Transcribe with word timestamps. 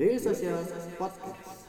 Daily 0.00 0.16
Social 0.16 0.56
Podcast. 0.96 1.68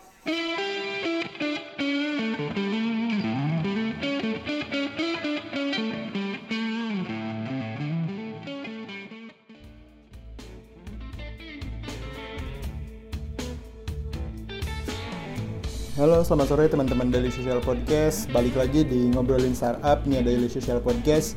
Halo, 16.00 16.24
selamat 16.24 16.48
sore 16.48 16.72
teman-teman 16.72 17.12
Daily 17.12 17.36
Social 17.36 17.60
Podcast. 17.60 18.32
Balik 18.32 18.56
lagi 18.56 18.88
di 18.88 19.12
ngobrolin 19.12 19.52
startup 19.52 20.08
nih 20.08 20.24
Daily 20.24 20.48
Social 20.48 20.80
Podcast. 20.80 21.36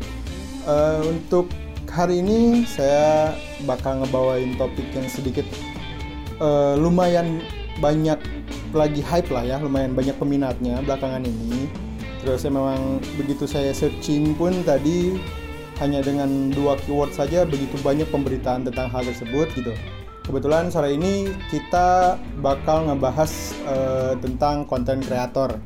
Eh, 0.63 1.03
untuk 1.11 1.51
hari 1.91 2.23
ini 2.23 2.63
saya 2.71 3.35
bakal 3.67 4.07
ngebawain 4.07 4.55
topik 4.55 4.87
yang 4.95 5.11
sedikit 5.11 5.74
eh, 6.41 6.75
lumayan 6.79 7.43
banyak 7.83 8.19
lagi 8.75 9.03
hype 9.03 9.31
lah 9.31 9.43
ya, 9.47 9.57
lumayan 9.63 9.95
banyak 9.95 10.15
peminatnya 10.19 10.83
belakangan 10.83 11.23
ini. 11.23 11.67
Terus 12.23 12.43
saya 12.43 12.57
memang 12.57 13.05
begitu 13.21 13.45
saya 13.45 13.71
searching 13.77 14.33
pun 14.35 14.65
tadi 14.65 15.19
hanya 15.83 16.01
dengan 16.01 16.55
dua 16.55 16.79
keyword 16.87 17.11
saja 17.11 17.43
begitu 17.43 17.75
banyak 17.83 18.07
pemberitaan 18.09 18.65
tentang 18.65 18.89
hal 18.89 19.03
tersebut 19.03 19.51
gitu. 19.59 19.75
Kebetulan 20.25 20.73
sore 20.73 20.97
ini 20.97 21.29
kita 21.53 22.17
bakal 22.41 22.89
ngebahas 22.89 23.33
eh, 23.69 24.13
tentang 24.25 24.65
konten 24.65 25.05
kreator 25.05 25.61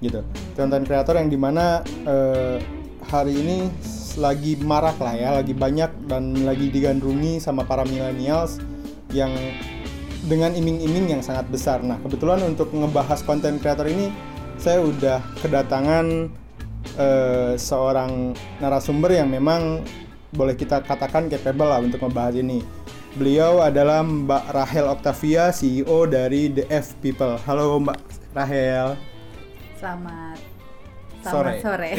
gitu. 0.00 0.24
Konten 0.56 0.86
kreator 0.88 1.20
yang 1.20 1.28
di 1.28 1.36
mana 1.36 1.84
eh, 2.06 2.56
hari 3.04 3.36
ini 3.36 3.68
lagi 4.18 4.58
marak 4.58 4.98
lah 4.98 5.14
ya, 5.14 5.28
lagi 5.38 5.54
banyak 5.54 6.10
dan 6.10 6.34
lagi 6.42 6.72
digandrungi 6.72 7.38
sama 7.38 7.62
para 7.62 7.84
millennials 7.86 8.58
yang 9.14 9.30
dengan 10.26 10.50
iming-iming 10.50 11.14
yang 11.18 11.22
sangat 11.22 11.46
besar. 11.46 11.78
Nah, 11.84 12.00
kebetulan 12.02 12.42
untuk 12.42 12.74
ngebahas 12.74 13.22
konten 13.22 13.62
kreator 13.62 13.86
ini 13.86 14.10
saya 14.58 14.82
udah 14.82 15.22
kedatangan 15.38 16.26
eh, 16.98 17.54
seorang 17.54 18.34
narasumber 18.58 19.14
yang 19.14 19.30
memang 19.30 19.86
boleh 20.34 20.58
kita 20.58 20.82
katakan 20.82 21.30
capable 21.30 21.70
lah 21.70 21.78
untuk 21.78 22.02
membahas 22.02 22.34
ini. 22.34 22.66
Beliau 23.14 23.64
adalah 23.64 24.04
Mbak 24.04 24.44
Rahel 24.52 24.86
Octavia, 24.90 25.50
CEO 25.54 26.04
dari 26.04 26.52
The 26.52 26.68
F 26.68 26.98
People. 27.00 27.38
Halo 27.46 27.78
Mbak 27.80 27.98
Rahel. 28.34 28.98
Selamat 29.78 30.38
Sore. 31.18 31.58
selamat 31.58 31.62
sore. 31.62 31.92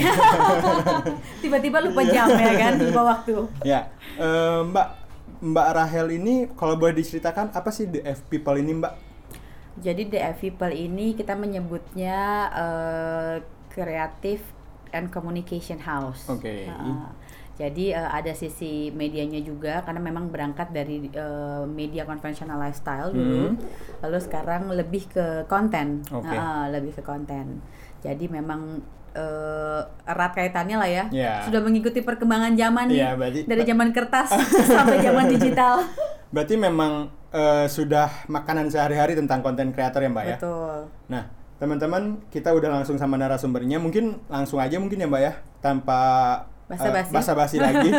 Tiba-tiba 1.43 1.83
lupa 1.83 2.01
jam 2.07 2.31
ya 2.31 2.53
kan, 2.55 2.73
lupa 2.79 3.01
waktu. 3.03 3.35
Ya, 3.67 3.91
eh, 4.15 4.59
Mbak 4.63 4.87
Mbak 5.39 5.67
Rahel 5.71 6.07
ini 6.11 6.51
kalau 6.51 6.75
boleh 6.75 6.91
diceritakan 6.93 7.55
apa 7.55 7.71
sih 7.71 7.87
The 7.87 8.03
F 8.03 8.27
People 8.27 8.59
ini 8.59 8.75
Mbak? 8.75 8.93
Jadi 9.79 10.11
The 10.11 10.19
F 10.35 10.43
People 10.43 10.75
ini 10.75 11.15
kita 11.15 11.39
menyebutnya 11.39 12.17
eh, 12.51 13.35
Creative 13.71 14.43
and 14.91 15.07
Communication 15.07 15.79
House. 15.79 16.27
Oke. 16.27 16.67
Heeh. 16.67 16.99
jadi 17.55 17.91
eh, 17.91 18.09
ada 18.09 18.31
sisi 18.31 18.87
medianya 18.91 19.39
juga 19.39 19.83
karena 19.83 19.99
memang 19.99 20.27
berangkat 20.27 20.71
dari 20.71 21.07
eh, 21.07 21.63
media 21.67 22.03
konvensional 22.03 22.59
lifestyle 22.59 23.11
dulu, 23.11 23.51
Hmm. 23.51 23.59
lalu 24.03 24.19
sekarang 24.19 24.67
lebih 24.71 25.07
ke 25.07 25.43
konten, 25.47 26.03
Oke. 26.07 26.27
Heeh, 26.35 26.63
lebih 26.71 26.99
ke 26.99 27.03
konten. 27.03 27.59
Jadi 27.99 28.27
memang 28.27 28.79
eh, 29.11 29.81
erat 30.05 30.31
kaitannya 30.31 30.75
lah 30.75 30.89
ya. 30.89 31.05
Ya. 31.09 31.33
Sudah 31.43 31.59
mengikuti 31.59 31.99
perkembangan 31.99 32.53
zaman 32.53 32.85
nih 32.87 32.99
Iya, 32.99 33.11
berarti- 33.13 33.45
dari 33.45 33.63
zaman 33.63 33.89
kertas 33.89 34.29
sampai 34.75 34.97
zaman 34.99 35.25
digital. 35.27 35.81
Berarti 36.33 36.55
memang 36.55 37.09
eh, 37.29 37.65
sudah 37.65 38.05
makanan 38.25 38.69
sehari-hari 38.69 39.17
tentang 39.17 39.41
konten 39.41 39.73
kreator 39.73 39.97
ya 39.99 40.09
Mbak 40.09 40.25
ya? 40.25 40.37
Betul. 40.37 40.77
Nah, 41.09 41.23
teman-teman, 41.57 42.21
kita 42.29 42.53
udah 42.53 42.69
langsung 42.69 42.95
sama 42.95 43.17
narasumbernya. 43.17 43.81
Mungkin 43.81 44.21
langsung 44.27 44.61
aja 44.61 44.77
mungkin 44.77 45.01
ya, 45.01 45.09
Mbak 45.09 45.21
ya, 45.21 45.33
tanpa 45.57 45.99
eh, 46.69 46.77
Basa-basi. 46.77 47.09
basa-basi 47.09 47.57
lagi. 47.65 47.89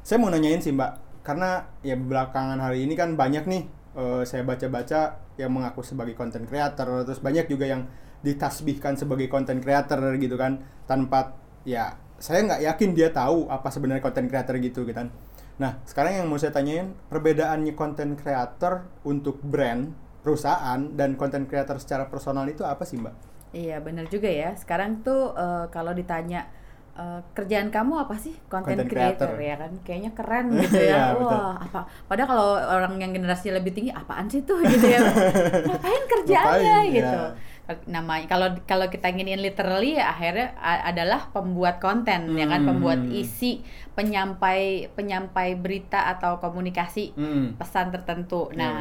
saya 0.00 0.16
mau 0.16 0.28
nanyain 0.28 0.60
sih, 0.60 0.72
Mbak, 0.72 0.92
karena 1.24 1.72
ya 1.80 1.96
belakangan 1.96 2.56
hari 2.56 2.84
ini 2.84 2.92
kan 2.92 3.16
banyak 3.16 3.44
nih 3.44 3.62
eh, 3.96 4.22
saya 4.24 4.44
baca-baca 4.44 5.16
yang 5.36 5.48
mengaku 5.48 5.80
sebagai 5.80 6.12
konten 6.12 6.44
creator, 6.44 7.08
terus 7.08 7.16
banyak 7.18 7.48
juga 7.48 7.64
yang 7.64 7.88
ditasbihkan 8.20 8.96
sebagai 8.96 9.26
konten 9.26 9.60
creator 9.60 10.00
gitu 10.16 10.36
kan, 10.36 10.60
tanpa 10.84 11.36
ya 11.64 11.96
saya 12.20 12.44
nggak 12.44 12.60
yakin 12.68 12.90
dia 12.92 13.08
tahu 13.10 13.48
apa 13.48 13.72
sebenarnya 13.72 14.04
konten 14.04 14.28
creator 14.28 14.60
gitu 14.60 14.84
gitu 14.84 14.92
kan. 14.92 15.08
Nah, 15.60 15.76
sekarang 15.84 16.24
yang 16.24 16.26
mau 16.28 16.40
saya 16.40 16.52
tanyain 16.52 16.96
perbedaannya 17.08 17.76
konten 17.76 18.16
creator 18.16 18.88
untuk 19.04 19.40
brand, 19.44 19.92
perusahaan 20.24 20.80
dan 20.96 21.16
konten 21.20 21.44
creator 21.44 21.76
secara 21.76 22.08
personal 22.08 22.48
itu 22.48 22.64
apa 22.64 22.84
sih, 22.84 22.96
Mbak? 22.96 23.14
Iya 23.52 23.76
benar 23.84 24.08
juga 24.08 24.28
ya. 24.28 24.56
Sekarang 24.56 25.04
tuh 25.04 25.36
eh, 25.36 25.64
kalau 25.68 25.92
ditanya 25.92 26.48
eh, 26.96 27.20
kerjaan 27.36 27.68
kamu 27.68 28.04
apa 28.04 28.16
sih? 28.16 28.32
Content, 28.48 28.84
Content 28.84 28.88
creator, 28.88 29.36
creator. 29.36 29.48
ya 29.48 29.54
kan? 29.60 29.72
Kayaknya 29.84 30.10
keren 30.16 30.46
gitu 30.64 30.76
ya. 30.80 30.88
Iya, 30.88 31.02
betul. 31.16 31.28
Wah, 31.28 31.56
apa? 31.60 31.80
Padahal 32.08 32.28
kalau 32.32 32.48
orang 32.56 32.94
yang 32.96 33.12
generasi 33.12 33.48
lebih 33.52 33.72
tinggi 33.76 33.92
apaan 33.92 34.28
sih 34.32 34.40
tuh 34.44 34.60
gitu 34.64 34.86
ya. 34.86 35.00
Ngapain 35.68 36.02
kerjaannya 36.08 36.72
Ngapain, 36.84 36.96
gitu. 36.96 37.20
ya. 37.20 37.28
Namanya 37.86 38.26
kalau 38.26 38.48
kalau 38.64 38.86
kita 38.86 39.08
inginin 39.08 39.38
literally 39.38 39.94
ya 39.96 40.10
akhirnya 40.10 40.54
adalah 40.60 41.30
pembuat 41.30 41.78
konten 41.78 42.34
ya 42.34 42.46
kan, 42.46 42.64
Hmm. 42.64 42.68
pembuat 42.74 43.00
isi, 43.08 43.62
penyampai 43.94 44.90
penyampai 44.92 45.54
berita 45.54 46.10
atau 46.10 46.40
komunikasi 46.40 47.14
Hmm. 47.14 47.54
pesan 47.54 47.94
tertentu. 47.94 48.50
Iya. 48.50 48.58
Nah, 48.58 48.78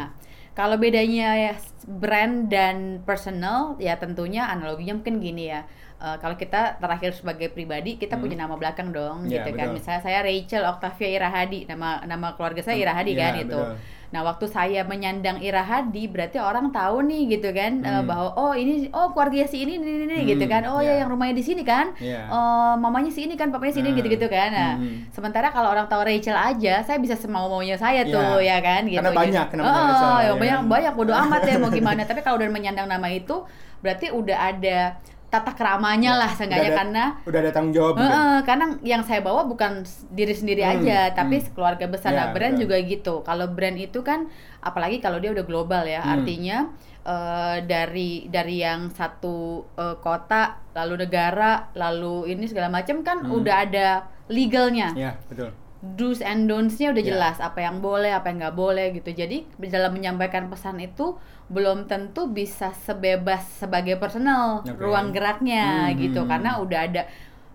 kalau 0.54 0.76
bedanya 0.76 1.38
ya 1.38 1.54
brand 1.86 2.50
dan 2.50 3.00
personal, 3.06 3.78
ya 3.78 3.96
tentunya 3.96 4.50
analoginya 4.50 4.98
mungkin 4.98 5.22
gini 5.22 5.52
ya. 5.52 5.64
Eh, 6.00 6.16
kalau 6.24 6.40
kita 6.40 6.80
terakhir 6.80 7.12
sebagai 7.12 7.52
pribadi, 7.52 8.00
kita 8.00 8.16
Hmm. 8.16 8.24
punya 8.24 8.40
nama 8.40 8.56
belakang 8.56 8.96
dong, 8.96 9.28
Iya, 9.28 9.44
gitu 9.44 9.52
kan. 9.52 9.68
betul. 9.68 9.76
Misalnya 9.84 10.02
saya 10.02 10.20
Rachel 10.24 10.64
Octavia 10.64 11.10
Irahadi, 11.12 11.68
nama 11.68 12.00
nama 12.08 12.40
keluarga 12.40 12.64
saya 12.64 12.80
Hmm, 12.80 12.86
Irahadi 12.88 13.12
iya, 13.14 13.20
kan 13.20 13.34
itu. 13.36 13.60
betul. 13.60 13.76
Nah, 14.10 14.26
waktu 14.26 14.46
saya 14.46 14.82
menyandang 14.84 15.38
Irahadi, 15.38 16.10
berarti 16.10 16.42
orang 16.42 16.74
tahu 16.74 17.06
nih 17.06 17.38
gitu 17.38 17.54
kan 17.54 17.80
eh, 17.80 17.94
Hmm. 17.94 18.10
bahwa 18.10 18.34
oh 18.34 18.54
ini 18.54 18.90
oh 18.90 19.14
keluarga 19.14 19.46
si 19.46 19.62
ini 19.62 19.78
ini, 19.78 20.04
ini 20.04 20.18
Hmm, 20.18 20.28
gitu 20.28 20.46
kan. 20.46 20.66
Oh 20.66 20.82
iya. 20.82 20.98
ya 20.98 21.06
yang 21.06 21.14
rumahnya 21.14 21.34
di 21.34 21.46
sini 21.46 21.62
kan. 21.62 21.94
Iya. 21.96 22.26
Oh, 22.26 22.74
mamanya 22.76 23.10
si 23.10 23.24
ini 23.24 23.34
kan, 23.34 23.54
papanya 23.54 23.70
si 23.70 23.80
ini 23.80 23.94
Hmm. 23.94 24.00
gitu-gitu 24.02 24.26
kan. 24.26 24.50
Nah, 24.50 24.74
Hmm. 24.76 25.06
sementara 25.10 25.50
kalau 25.50 25.70
orang 25.70 25.86
tahu 25.86 26.02
Rachel 26.02 26.34
aja, 26.34 26.82
saya 26.82 26.98
bisa 26.98 27.14
semau-maunya 27.14 27.78
saya 27.78 28.02
tuh 28.04 28.42
ya 28.42 28.58
kan 28.60 28.82
gitu. 28.84 28.98
Karena 28.98 29.14
banyak 29.14 29.48
namanya 29.54 29.70
Oh, 29.72 29.86
Rachel, 29.86 30.10
ya 30.10 30.24
ya 30.24 30.32
banyak 30.34 30.60
banyak 30.66 30.94
bodo 30.96 31.14
amat 31.22 31.42
ya 31.44 31.56
mau 31.56 31.70
gimana. 31.70 32.02
Tapi 32.02 32.20
kalau 32.20 32.38
udah 32.38 32.50
menyandang 32.50 32.86
nama 32.86 33.08
itu 33.08 33.46
berarti 33.80 34.10
udah 34.10 34.38
ada 34.50 34.98
tata 35.30 35.54
keramanya 35.54 36.12
Ya, 36.14 36.20
lah 36.20 36.26
udah 36.26 36.38
seenggaknya 36.38 36.72
ada- 36.74 36.80
karena 36.82 37.04
udah 37.22 37.40
ada 37.40 37.52
tanggung 37.54 37.72
jawab 37.72 37.94
gitu. 37.96 38.04
Heeh, 38.04 38.38
karena 38.44 38.66
yang 38.82 39.02
saya 39.06 39.22
bawa 39.22 39.46
bukan 39.46 39.86
diri 40.10 40.34
sendiri 40.34 40.62
Hmm, 40.62 40.82
aja, 40.82 41.14
tapi 41.14 41.38
hmm. 41.38 41.54
keluarga 41.54 41.86
besar. 41.86 42.12
Ya, 42.12 42.18
Nah, 42.18 42.28
brand 42.34 42.54
betul. 42.54 42.64
juga 42.66 42.78
gitu. 42.82 43.14
Kalau 43.22 43.46
brand 43.48 43.78
itu 43.78 44.00
kan, 44.02 44.26
apalagi 44.60 44.98
kalau 44.98 45.18
dia 45.18 45.30
udah 45.30 45.46
global 45.46 45.86
ya, 45.86 46.02
Hmm. 46.02 46.14
artinya 46.18 46.58
eh, 47.02 47.58
dari 47.64 48.28
dari 48.28 48.60
yang 48.60 48.90
satu 48.90 49.66
eh, 49.74 49.98
kota, 49.98 50.60
lalu 50.74 51.06
negara, 51.06 51.72
lalu 51.74 52.28
ini 52.28 52.46
segala 52.46 52.68
macam 52.68 53.02
kan 53.02 53.24
Hmm. 53.24 53.40
udah 53.40 53.56
ada 53.66 53.88
legalnya 54.28 54.94
Iya, 54.94 55.18
betul. 55.26 55.50
Do's 55.80 56.20
and 56.20 56.52
don'ts-nya 56.52 56.92
udah 56.92 57.04
Ya. 57.04 57.10
jelas 57.16 57.38
apa 57.40 57.64
yang 57.64 57.80
boleh 57.80 58.12
apa 58.12 58.28
yang 58.28 58.44
nggak 58.44 58.58
boleh 58.58 58.92
gitu 58.92 59.16
jadi 59.16 59.48
dalam 59.58 59.96
menyampaikan 59.96 60.52
pesan 60.52 60.76
itu 60.80 61.16
belum 61.48 61.88
tentu 61.88 62.28
bisa 62.30 62.76
sebebas 62.76 63.48
sebagai 63.64 63.96
personal 63.96 64.68
Oke. 64.68 64.76
ruang 64.76 65.16
geraknya 65.16 65.88
Hmm, 65.90 65.96
gitu 65.96 66.22
hmm, 66.22 66.30
karena 66.30 66.60
udah 66.60 66.80
ada 66.84 67.02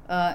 eh, 0.09 0.33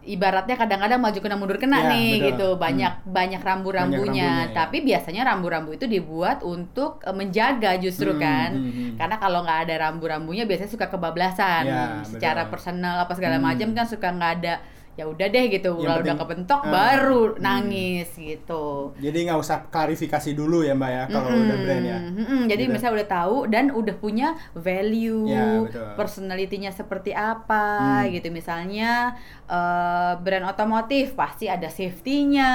ibaratnya 0.00 0.56
kadang-kadang 0.56 0.96
maju 0.96 1.18
kena 1.20 1.36
mundur 1.36 1.56
kena 1.56 1.84
Ya, 1.84 1.88
nih 1.92 2.10
betul. 2.16 2.26
gitu 2.32 2.48
banyak 2.56 2.92
banyak 3.04 3.40
rambu-rambunya 3.40 4.00
Banyak 4.24 4.40
rambunya, 4.40 4.52
ya. 4.52 4.54
tapi 4.56 4.76
biasanya 4.80 5.22
rambu-rambu 5.28 5.70
itu 5.76 5.84
dibuat 5.84 6.40
untuk 6.44 7.00
eh, 7.04 7.12
menjaga 7.12 7.76
justru 7.76 8.12
Hmm, 8.12 8.20
kan 8.20 8.50
hmm, 8.52 8.72
hmm. 8.72 8.90
karena 8.96 9.16
kalau 9.16 9.44
nggak 9.44 9.60
ada 9.68 9.74
rambu-rambunya 9.88 10.44
biasanya 10.44 10.72
suka 10.72 10.88
kebablasan 10.88 11.64
Ya, 11.64 12.00
secara 12.04 12.48
betul. 12.48 12.52
personal 12.52 12.96
apa 13.00 13.12
segala 13.16 13.36
Hmm. 13.40 13.48
macam 13.48 13.68
kan 13.72 13.86
suka 13.88 14.08
nggak 14.08 14.32
ada 14.40 14.54
ya 15.00 15.08
udah 15.08 15.26
deh 15.32 15.44
gitu 15.48 15.80
kalau 15.80 16.04
udah 16.04 16.14
kebentok 16.20 16.60
Ah, 16.60 16.68
baru 16.68 17.22
hmm. 17.32 17.40
nangis 17.40 18.08
gitu. 18.12 18.92
Jadi 19.00 19.18
nggak 19.24 19.40
usah 19.40 19.56
klarifikasi 19.72 20.30
dulu 20.36 20.60
ya, 20.60 20.76
Mbak 20.76 20.90
ya, 20.92 21.02
kalau 21.08 21.28
udah 21.32 21.56
Mm-mm, 21.56 21.64
brand 21.64 21.84
ya. 21.88 21.98
mm-mm. 21.98 22.42
Jadi 22.44 22.62
Gitu. 22.68 22.72
misalnya 22.76 22.94
udah 23.00 23.10
tahu 23.10 23.36
dan 23.48 23.64
udah 23.72 23.96
punya 23.96 24.28
value, 24.52 25.24
Ya, 25.24 25.64
betul. 25.64 25.88
personalitinya 25.96 26.70
seperti 26.70 27.10
apa 27.16 28.04
Hmm. 28.04 28.12
gitu. 28.12 28.28
Misalnya 28.28 29.16
eh, 29.48 30.12
brand 30.20 30.46
otomotif 30.46 31.16
pasti 31.16 31.48
ada 31.48 31.66
safety-nya, 31.66 32.52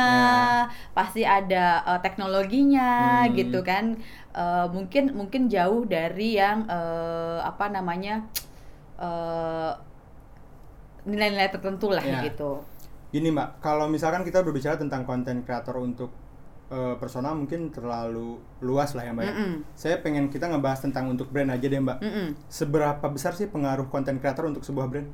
pasti 0.94 1.22
ada 1.26 1.82
eh, 1.86 2.00
teknologinya 2.06 3.26
Hmm. 3.26 3.34
gitu 3.34 3.60
kan. 3.66 3.98
Eh, 4.36 4.66
mungkin 4.70 5.16
mungkin 5.16 5.48
jauh 5.48 5.84
dari 5.88 6.36
yang 6.38 6.68
eh, 6.68 7.40
apa 7.42 7.66
namanya 7.72 8.24
eh, 9.00 9.72
nilai-nilai 11.06 11.50
tertentu 11.50 11.90
lah 11.90 12.02
Ya. 12.02 12.22
gitu. 12.22 12.62
Gini 13.10 13.32
Mbak, 13.32 13.62
kalau 13.62 13.88
misalkan 13.88 14.22
kita 14.22 14.42
berbicara 14.42 14.76
tentang 14.76 15.06
konten 15.06 15.42
kreator 15.42 15.80
untuk 15.80 16.12
eh, 16.66 16.98
personal 16.98 17.38
mungkin 17.38 17.70
terlalu 17.70 18.42
luas 18.60 18.92
lah 18.92 19.06
ya 19.06 19.14
mbak. 19.14 19.24
ya. 19.24 19.32
Mm-mm. 19.32 19.54
Saya 19.78 19.96
pengen 20.02 20.28
kita 20.28 20.50
ngebahas 20.50 20.82
tentang 20.82 21.06
untuk 21.08 21.30
brand 21.30 21.48
aja 21.48 21.62
deh 21.62 21.78
mbak. 21.78 22.02
Mm-mm. 22.02 22.34
Seberapa 22.50 23.06
besar 23.06 23.38
sih 23.38 23.46
pengaruh 23.46 23.86
konten 23.88 24.18
creator 24.18 24.50
untuk 24.50 24.66
sebuah 24.66 24.90
brand? 24.90 25.06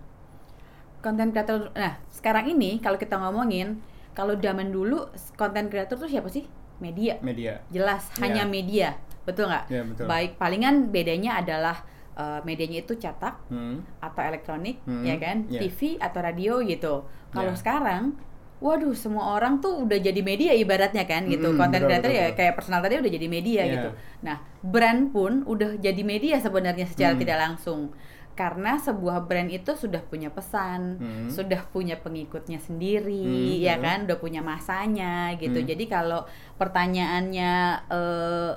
Konten 1.01 1.33
kreator, 1.33 1.73
nah 1.73 1.99
sekarang 2.07 2.45
ini 2.47 2.77
kalau 2.77 2.95
kita 2.95 3.17
ngomongin, 3.17 3.81
kalau 4.13 4.37
zaman 4.37 4.69
dulu 4.69 5.09
konten 5.33 5.67
kreator 5.67 5.97
tuh 5.97 6.05
siapa 6.05 6.29
sih? 6.29 6.45
Media. 6.79 7.17
Media. 7.19 7.59
Jelas, 7.67 8.05
Iya. 8.13 8.17
hanya 8.21 8.43
media, 8.47 8.89
betul 9.25 9.49
nggak? 9.49 9.65
Iya, 9.67 9.81
betul. 9.85 10.05
Baik, 10.07 10.37
palingan 10.37 10.87
bedanya 10.87 11.41
adalah 11.41 11.83
eh, 12.13 12.39
medianya 12.41 12.81
itu 12.81 12.93
cetak 12.93 13.47
Hmm. 13.47 13.81
atau 13.97 14.21
elektronik, 14.21 14.83
Hmm, 14.83 15.03
ya 15.03 15.15
kan? 15.15 15.47
iya. 15.47 15.59
TV 15.59 15.79
atau 15.97 16.19
radio 16.19 16.59
gitu. 16.61 17.07
Kalau 17.29 17.53
Iya. 17.53 17.59
sekarang, 17.59 18.03
waduh, 18.59 18.93
semua 18.93 19.33
orang 19.33 19.57
tuh 19.57 19.81
udah 19.81 19.97
jadi 19.97 20.21
media 20.21 20.51
ibaratnya 20.51 21.01
kan 21.03 21.25
gitu. 21.25 21.49
Mm-mm, 21.49 21.57
Konten 21.57 21.81
betul, 21.81 22.11
ya 22.11 22.29
kayak 22.31 22.53
personal 22.53 22.79
tadi 22.79 22.99
udah 22.99 23.09
jadi 23.09 23.27
media 23.27 23.61
Iya. 23.63 23.73
gitu. 23.73 23.89
Nah, 24.21 24.37
brand 24.61 25.09
pun 25.09 25.41
udah 25.43 25.77
jadi 25.77 26.01
media 26.01 26.37
sebenarnya 26.37 26.85
secara 26.85 27.15
Hmm. 27.15 27.21
tidak 27.21 27.37
langsung. 27.39 27.81
Karena 28.31 28.79
sebuah 28.79 29.27
brand 29.27 29.49
itu 29.49 29.75
sudah 29.75 29.99
punya 30.01 30.29
pesan, 30.29 30.97
Hmm. 30.97 31.27
sudah 31.27 31.67
punya 31.67 31.95
pengikutnya 31.95 32.59
sendiri, 32.59 33.57
Hmm, 33.57 33.59
ya 33.59 33.75
kan, 33.77 34.07
udah 34.07 34.17
punya 34.17 34.39
masanya 34.39 35.35
gitu. 35.35 35.57
Hmm. 35.57 35.67
Jadi 35.67 35.83
kalau 35.85 36.23
pertanyaannya 36.55 37.51
eh, 37.89 38.51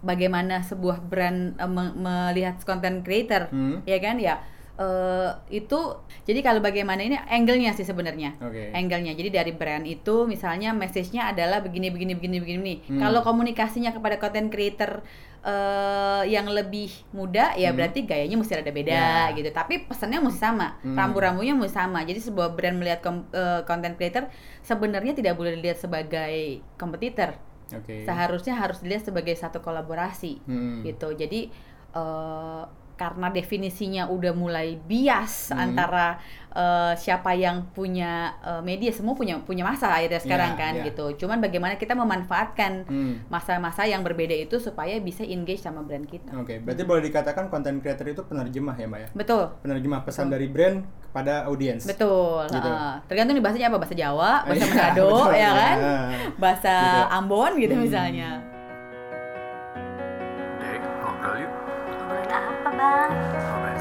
bagaimana 0.00 0.60
sebuah 0.60 1.00
brand 1.02 1.54
eh, 1.54 1.66
me- 1.66 1.94
melihat 1.94 2.60
content 2.62 3.00
creator, 3.00 3.48
Hmm. 3.48 3.84
ya 3.84 3.98
kan, 3.98 4.16
ya 4.16 4.40
eh, 4.76 5.30
itu. 5.52 5.76
Jadi 6.24 6.40
kalau 6.40 6.58
bagaimana 6.58 7.04
ini 7.04 7.20
angle-nya 7.20 7.76
sih 7.76 7.84
sebenarnya 7.84 8.40
Oke. 8.40 8.72
angle-nya. 8.72 9.12
Jadi 9.12 9.28
dari 9.28 9.52
brand 9.52 9.84
itu 9.84 10.24
misalnya 10.24 10.72
message-nya 10.72 11.28
adalah 11.30 11.60
begini 11.60 11.92
begini 11.92 12.16
begini 12.16 12.38
begini. 12.40 12.74
Hmm. 12.88 12.96
Kalau 12.96 13.20
komunikasinya 13.20 13.92
kepada 13.92 14.16
content 14.16 14.48
creator 14.48 15.04
eh, 15.40 16.22
yang 16.28 16.48
lebih 16.48 16.88
muda 17.12 17.56
ya 17.56 17.72
Hmm. 17.72 17.76
berarti 17.76 18.04
gayanya 18.04 18.36
mesti 18.36 18.56
ada 18.56 18.68
beda 18.70 18.92
Ya. 18.92 19.32
gitu. 19.32 19.48
Tapi 19.50 19.84
pesannya 19.84 20.20
mesti 20.20 20.36
sama, 20.38 20.76
Hmm. 20.80 20.92
rambu-rambunya 20.92 21.52
mesti 21.52 21.76
sama. 21.76 22.04
Jadi 22.04 22.20
sebuah 22.20 22.52
brand 22.52 22.76
melihat 22.76 23.00
kom- 23.00 23.28
eh, 23.32 23.64
content 23.64 23.96
creator 23.96 24.28
sebenarnya 24.60 25.12
tidak 25.12 25.36
boleh 25.36 25.56
dilihat 25.56 25.76
sebagai 25.76 26.60
kompetitor. 26.76 27.36
Oke. 27.74 28.02
Seharusnya 28.02 28.54
harus 28.58 28.82
dilihat 28.82 29.06
sebagai 29.06 29.34
satu 29.38 29.62
kolaborasi 29.62 30.42
Hmm. 30.46 30.82
gitu. 30.82 31.14
Jadi 31.14 31.50
eh, 31.90 32.62
karena 33.00 33.32
definisinya 33.32 34.04
udah 34.06 34.32
mulai 34.32 34.76
bias 34.78 35.48
Hmm. 35.48 35.64
antara 35.64 36.20
eh, 36.50 36.92
siapa 36.94 37.32
yang 37.32 37.70
punya 37.70 38.10
eh, 38.36 38.60
media 38.60 38.90
semua 38.90 39.14
punya 39.14 39.38
punya 39.40 39.62
masa 39.62 39.88
akhirnya 39.88 40.18
sekarang 40.18 40.52
Iya, 40.52 40.60
kan 40.60 40.72
iya. 40.74 40.84
gitu. 40.84 41.06
Cuman 41.16 41.38
bagaimana 41.38 41.74
kita 41.74 41.94
memanfaatkan 41.94 42.84
Hmm. 42.84 43.22
masa-masa 43.26 43.86
yang 43.86 44.02
berbeda 44.02 44.34
itu 44.36 44.58
supaya 44.58 44.98
bisa 44.98 45.22
engage 45.22 45.58
sama 45.58 45.80
brand 45.80 46.04
kita. 46.04 46.34
Oke, 46.34 46.58
berarti 46.58 46.82
boleh 46.82 47.00
dikatakan 47.02 47.48
konten 47.48 47.78
creator 47.78 48.04
itu 48.04 48.20
penerjemah 48.20 48.74
ya 48.74 48.84
mbak 48.84 49.00
ya? 49.00 49.08
Betul. 49.14 49.42
Penerjemah 49.60 50.00
pesan 50.02 50.26
dari 50.28 50.44
brand 50.44 50.82
kepada 51.00 51.46
audiens. 51.46 51.86
Betul. 51.86 52.44
Gitu. 52.46 52.58
heeh. 52.60 52.92
tergantung 53.06 53.32
nih 53.32 53.42
bahasanya 53.42 53.66
apa, 53.68 53.78
bahasa 53.78 53.94
Jawa, 53.94 54.32
bahasa 54.42 54.60
Iya, 54.60 54.74
Manado, 54.74 55.06
betul, 55.06 55.30
ya 55.32 55.50
kan? 55.52 55.76
iya. 55.78 55.96
Bahasa 56.36 56.74
Gitu. 56.76 57.00
Ambon 57.14 57.52
gitu 57.56 57.74
Hmm. 57.74 57.82
misalnya. 57.82 58.30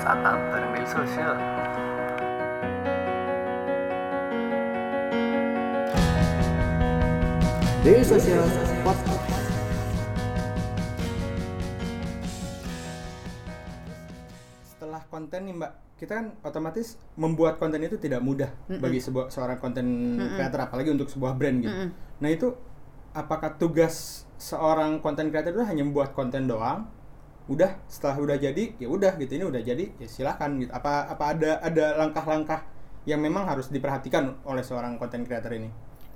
Bareng 0.10 0.74
media 0.74 0.90
sosial. 0.90 1.38
Daily 7.86 8.02
Social 8.02 8.42
Podcast. 8.82 9.46
Setelah 14.66 15.06
konten 15.14 15.46
nih 15.46 15.54
Mbak, 15.62 15.72
kita 16.02 16.12
kan 16.18 16.34
otomatis 16.42 16.98
membuat 17.14 17.62
konten 17.62 17.78
itu 17.86 18.02
tidak 18.02 18.26
mudah 18.26 18.50
Mm-mm. 18.66 18.82
bagi 18.82 19.06
sebuah 19.06 19.30
seorang 19.30 19.62
konten 19.62 20.18
creator 20.18 20.66
apalagi 20.66 20.90
untuk 20.90 21.06
sebuah 21.06 21.38
brand 21.38 21.62
gitu. 21.62 21.70
Mm-mm. 21.70 22.18
Nah, 22.18 22.30
itu 22.34 22.58
apakah 23.14 23.62
tugas 23.62 24.26
seorang 24.42 25.06
konten 25.06 25.30
creator 25.30 25.54
itu 25.54 25.62
hanya 25.70 25.86
membuat 25.86 26.18
konten 26.18 26.50
doang? 26.50 26.98
Udah, 27.50 27.72
setelah 27.90 28.16
udah 28.22 28.38
jadi 28.38 28.64
ya 28.78 28.88
udah 28.88 29.18
gitu 29.18 29.32
ini 29.38 29.46
udah 29.52 29.62
jadi 29.66 29.86
ya 29.98 30.08
silahkan 30.08 30.50
gitu. 30.62 30.70
Apa 30.70 31.10
apa 31.10 31.24
ada 31.34 31.52
ada 31.60 31.86
langkah-langkah 32.00 32.62
yang 33.10 33.20
memang 33.26 33.44
harus 33.50 33.68
diperhatikan 33.74 34.38
oleh 34.46 34.62
seorang 34.62 34.94
konten 35.02 35.26
creator 35.26 35.52
ini? 35.58 35.70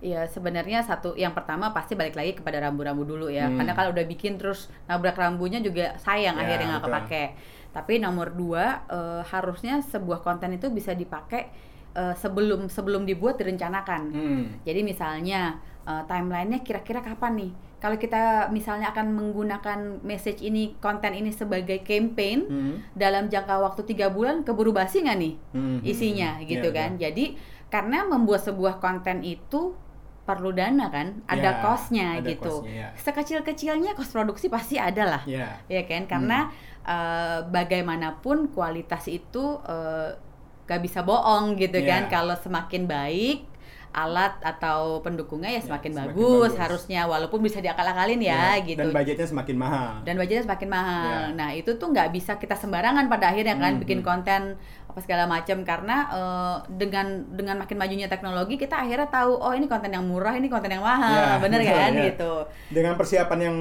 Iya 0.04 0.28
sebenarnya 0.28 0.84
satu 0.84 1.16
yang 1.16 1.32
pertama 1.32 1.72
pasti 1.72 1.96
balik 1.96 2.20
lagi 2.20 2.36
kepada 2.36 2.60
rambu-rambu 2.60 3.08
dulu 3.08 3.32
ya 3.32 3.48
Hmm. 3.48 3.56
karena 3.56 3.72
kalau 3.72 3.90
udah 3.96 4.04
bikin 4.04 4.36
terus 4.36 4.68
nabrak 4.84 5.16
rambunya 5.16 5.64
juga 5.64 5.96
sayang 5.96 6.36
Ya, 6.36 6.44
akhirnya 6.44 6.68
nggak 6.76 6.84
kepake 6.92 7.24
tapi 7.72 7.94
nomor 8.04 8.36
dua 8.36 8.84
eh, 8.92 9.22
harusnya 9.24 9.80
sebuah 9.80 10.20
konten 10.20 10.52
itu 10.54 10.68
bisa 10.76 10.92
dipakai 10.92 11.48
eh, 11.96 12.14
sebelum 12.20 12.68
sebelum 12.68 13.08
dibuat 13.08 13.40
direncanakan 13.40 14.02
Hmm. 14.12 14.44
jadi 14.68 14.84
misalnya 14.84 15.56
eh, 15.88 16.04
timelinenya 16.04 16.60
kira-kira 16.68 17.00
kapan 17.00 17.34
nih 17.40 17.52
kalau 17.84 18.00
kita 18.00 18.48
misalnya 18.48 18.96
akan 18.96 19.12
menggunakan 19.12 20.00
message 20.08 20.40
ini 20.40 20.80
konten 20.80 21.12
ini 21.12 21.36
sebagai 21.36 21.84
campaign 21.84 22.40
Hmm. 22.48 22.74
dalam 22.96 23.28
jangka 23.28 23.60
waktu 23.60 23.84
tiga 23.84 24.08
bulan 24.08 24.48
keburu 24.48 24.72
basi 24.72 25.04
nggak 25.04 25.18
nih 25.20 25.34
Hmm. 25.52 25.80
isinya 25.84 26.40
Hmm. 26.40 26.48
gitu 26.48 26.72
Iya, 26.72 26.78
kan. 26.80 26.90
Jadi 26.96 27.36
karena 27.68 28.08
membuat 28.08 28.40
sebuah 28.40 28.80
konten 28.80 29.20
itu 29.22 29.76
perlu 30.24 30.56
dana 30.56 30.88
kan, 30.88 31.20
ada 31.28 31.52
Ya, 31.52 31.60
kosnya 31.60 32.24
ada 32.24 32.32
gitu. 32.32 32.64
kosnya, 32.64 32.72
ya. 32.72 32.88
Sekecil-kecilnya 32.96 33.92
kos 33.92 34.16
produksi 34.16 34.48
pasti 34.48 34.80
ada 34.80 35.04
lah, 35.04 35.24
Ya. 35.28 35.60
ya 35.68 35.84
kan? 35.84 36.08
Karena 36.08 36.48
Hmm. 36.48 36.72
eh, 36.88 37.40
bagaimanapun 37.52 38.48
kualitas 38.52 39.08
itu 39.08 39.60
eh, 39.68 40.16
gak 40.64 40.80
bisa 40.80 41.04
bohong 41.04 41.60
gitu 41.60 41.84
Ya. 41.84 42.00
kan. 42.00 42.02
Kalau 42.08 42.36
semakin 42.40 42.88
baik 42.88 43.44
alat 43.94 44.34
atau 44.42 45.00
pendukungnya 45.00 45.48
ya 45.48 45.56
Ya, 45.56 45.62
semakin, 45.62 45.92
semakin 45.92 46.10
bagus, 46.12 46.50
bagus. 46.50 46.54
harusnya 46.58 47.02
walaupun 47.06 47.40
bisa 47.40 47.58
diakal-akalin 47.58 48.20
ya, 48.20 48.58
Ya, 48.58 48.66
gitu 48.66 48.82
Dan 48.82 48.90
budgetnya 48.92 49.24
semakin 49.24 49.56
mahal. 49.56 49.92
dan 50.02 50.16
budgetnya 50.16 50.44
semakin 50.44 50.70
mahal. 50.70 51.06
Ya. 51.06 51.20
Nah 51.32 51.50
itu 51.52 51.72
tuh 51.74 51.88
nggak 51.88 52.10
bisa 52.10 52.36
kita 52.36 52.54
sembarangan 52.54 53.06
pada 53.06 53.30
akhirnya 53.30 53.54
kan 53.56 53.72
Hmm, 53.72 53.82
bikin 53.82 54.00
hmm. 54.00 54.08
konten 54.08 54.42
apa 54.84 55.00
segala 55.00 55.26
macam 55.26 55.62
karena 55.62 55.96
eh, 56.08 56.56
dengan 56.72 57.06
dengan 57.30 57.56
makin 57.58 57.78
majunya 57.78 58.06
teknologi 58.06 58.56
kita 58.56 58.76
akhirnya 58.76 59.08
tahu 59.08 59.34
oh 59.36 59.50
ini 59.52 59.66
konten 59.66 59.90
yang 59.90 60.04
murah 60.04 60.34
ini 60.34 60.46
konten 60.46 60.70
yang 60.70 60.82
mahal 60.82 61.14
Ya, 61.14 61.38
bener 61.38 61.62
betul, 61.64 61.74
kan 61.76 61.92
ya. 61.92 62.04
gitu. 62.10 62.34
Dengan 62.70 62.94
persiapan 62.94 63.40
yang 63.40 63.58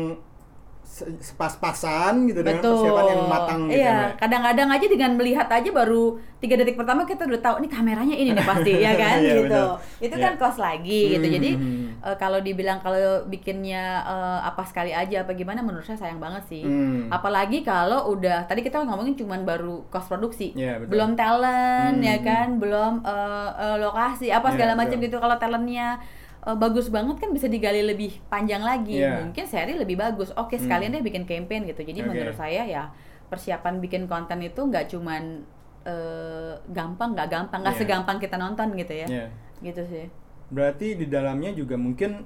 sepas-pasan 0.93 2.29
gitu 2.29 2.45
dengan 2.45 2.61
Betul. 2.61 2.77
persiapan 2.77 3.05
yang 3.09 3.23
matang 3.25 3.61
gitu 3.65 3.81
Iya, 3.81 3.93
Mbak. 3.97 4.11
kadang-kadang 4.21 4.69
aja 4.69 4.87
dengan 4.87 5.11
melihat 5.17 5.49
aja 5.49 5.71
baru 5.73 6.05
tiga 6.37 6.55
detik 6.55 6.75
pertama 6.75 7.03
kita 7.03 7.25
udah 7.25 7.41
tahu 7.41 7.55
ini 7.59 7.69
kameranya 7.69 8.13
ini 8.13 8.31
nih 8.31 8.45
pasti 8.45 8.73
ya 8.77 8.93
kan 9.03 9.17
Iya, 9.17 9.33
gitu. 9.33 9.43
betul. 9.49 9.71
Itu 10.03 10.15
Iya. 10.15 10.23
kan 10.23 10.33
cost 10.37 10.59
lagi 10.59 11.01
gitu. 11.11 11.25
Hmm, 11.25 11.35
Jadi 11.35 11.51
hmm, 11.55 11.85
eh, 12.03 12.17
kalau 12.19 12.39
dibilang 12.39 12.79
kalau 12.79 12.99
bikinnya 13.25 13.83
eh, 14.05 14.39
apa 14.45 14.63
sekali 14.63 14.93
aja 14.93 15.25
apa 15.25 15.33
gimana 15.33 15.61
menurut 15.61 15.83
saya 15.83 15.97
sayang 15.99 16.21
banget 16.21 16.45
sih. 16.47 16.63
Hmm. 16.63 17.09
Apalagi 17.09 17.63
kalau 17.63 18.13
udah 18.13 18.45
tadi 18.45 18.61
kita 18.61 18.85
ngomongin 18.85 19.17
cuman 19.17 19.43
baru 19.43 19.89
cost 19.89 20.07
produksi, 20.07 20.53
Iya, 20.53 20.77
betul. 20.79 20.93
belum 20.93 21.11
talent 21.15 21.97
Hmm, 21.97 22.05
ya 22.05 22.17
hmm. 22.17 22.27
kan, 22.27 22.49
belum 22.59 22.93
eh, 23.03 23.51
eh, 23.57 23.77
lokasi 23.79 24.29
apa 24.29 24.47
Iya, 24.47 24.55
segala 24.55 24.73
macam 24.77 24.99
betul. 24.99 25.07
gitu. 25.09 25.17
Kalau 25.19 25.37
talentnya 25.39 25.97
eh, 26.43 26.57
bagus 26.57 26.91
banget 26.91 27.17
kan 27.19 27.31
bisa 27.31 27.47
digali 27.47 27.83
lebih 27.83 28.19
panjang 28.27 28.61
lagi. 28.61 28.99
Iya. 28.99 29.23
Mungkin 29.23 29.45
seri 29.47 29.75
lebih 29.75 29.97
bagus. 29.97 30.35
Oke 30.35 30.59
Hmm. 30.59 30.65
sekalian 30.67 30.91
deh 30.93 31.03
bikin 31.03 31.25
campaign 31.25 31.67
gitu. 31.67 31.83
Jadi 31.83 32.03
Oke. 32.03 32.09
menurut 32.09 32.35
saya 32.35 32.63
ya 32.65 32.91
persiapan 33.29 33.81
bikin 33.81 34.05
konten 34.07 34.43
itu 34.43 34.61
nggak 34.61 34.91
cuman 34.91 35.45
eh, 35.83 36.55
gampang, 36.71 37.11
nggak 37.11 37.27
gampang, 37.27 37.59
nggak 37.67 37.75
Iya. 37.75 37.83
segampang 37.83 38.19
kita 38.19 38.39
nonton 38.39 38.71
gitu 38.79 38.95
ya. 38.95 39.07
Iya. 39.11 39.27
Gitu 39.59 39.83
sih. 39.83 40.07
Berarti 40.47 40.95
di 40.95 41.11
dalamnya 41.11 41.51
juga 41.51 41.75
mungkin 41.75 42.23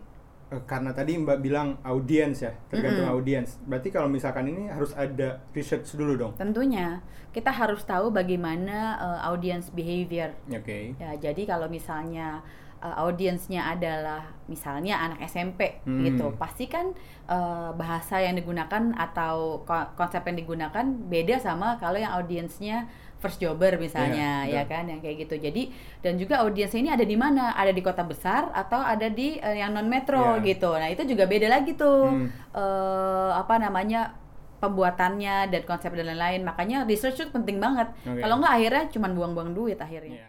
eh, 0.46 0.62
karena 0.62 0.92
tadi 0.92 1.16
Mbak 1.16 1.38
bilang 1.40 1.80
audiens 1.82 2.38
ya, 2.38 2.52
tergantung 2.68 3.08
Mm-mm. 3.08 3.16
audiens. 3.16 3.56
Berarti 3.64 3.88
kalau 3.88 4.06
misalkan 4.06 4.46
ini 4.46 4.68
harus 4.68 4.92
ada 4.92 5.40
research 5.50 5.88
dulu 5.96 6.14
dong. 6.14 6.32
Tentunya 6.36 7.00
kita 7.32 7.48
harus 7.48 7.80
tahu 7.82 8.12
bagaimana 8.12 8.76
eh, 8.94 9.20
audience 9.24 9.72
behavior. 9.72 10.36
Oke. 10.52 10.92
Ya, 11.00 11.16
jadi 11.16 11.42
kalau 11.48 11.66
misalnya 11.66 12.44
uh, 12.78 12.96
audiensnya 13.00 13.62
adalah 13.68 14.22
misalnya 14.46 14.96
anak 14.96 15.24
SMP 15.24 15.80
Hmm. 15.82 16.02
gitu, 16.02 16.34
pasti 16.34 16.66
kan 16.66 16.92
uh, 17.24 17.72
bahasa 17.72 18.18
yang 18.18 18.34
digunakan 18.34 18.94
atau 18.94 19.60
ko- 19.62 19.90
konsep 19.94 20.22
yang 20.22 20.36
digunakan 20.36 20.84
beda 20.84 21.36
sama 21.36 21.76
kalau 21.76 21.96
yang 21.96 22.12
audiensnya 22.12 22.86
first 23.16 23.40
jobber 23.40 23.74
misalnya, 23.76 24.44
Iya, 24.44 24.60
ya 24.60 24.62
kan, 24.66 24.84
yang 24.86 25.00
kayak 25.00 25.24
gitu. 25.24 25.40
Jadi 25.40 25.72
dan 26.00 26.14
juga 26.14 26.44
audiensnya 26.44 26.78
ini 26.78 26.90
ada 26.92 27.02
di 27.02 27.16
mana? 27.16 27.52
Ada 27.52 27.72
di 27.72 27.80
kota 27.80 28.04
besar 28.04 28.52
atau 28.52 28.76
ada 28.76 29.08
di 29.08 29.40
uh, 29.40 29.52
yang 29.52 29.72
non 29.72 29.88
metro 29.88 30.36
Iya. 30.36 30.44
gitu. 30.46 30.70
Nah 30.76 30.88
itu 30.88 31.02
juga 31.06 31.24
beda 31.24 31.48
lagi 31.48 31.72
tuh 31.74 32.12
Hmm. 32.12 32.28
eh, 32.52 33.30
apa 33.32 33.56
namanya 33.56 34.12
pembuatannya 34.56 35.48
dan 35.48 35.62
konsep 35.64 35.92
dan 35.92 36.06
lain-lain. 36.06 36.40
Makanya 36.42 36.84
research 36.84 37.16
itu 37.18 37.30
penting 37.30 37.56
banget. 37.56 37.88
Oke. 38.04 38.20
Kalau 38.20 38.36
nggak 38.36 38.52
akhirnya 38.52 38.84
cuma 38.88 39.08
buang-buang 39.08 39.52
duit 39.52 39.78
akhirnya. 39.78 40.20
Iya. 40.20 40.28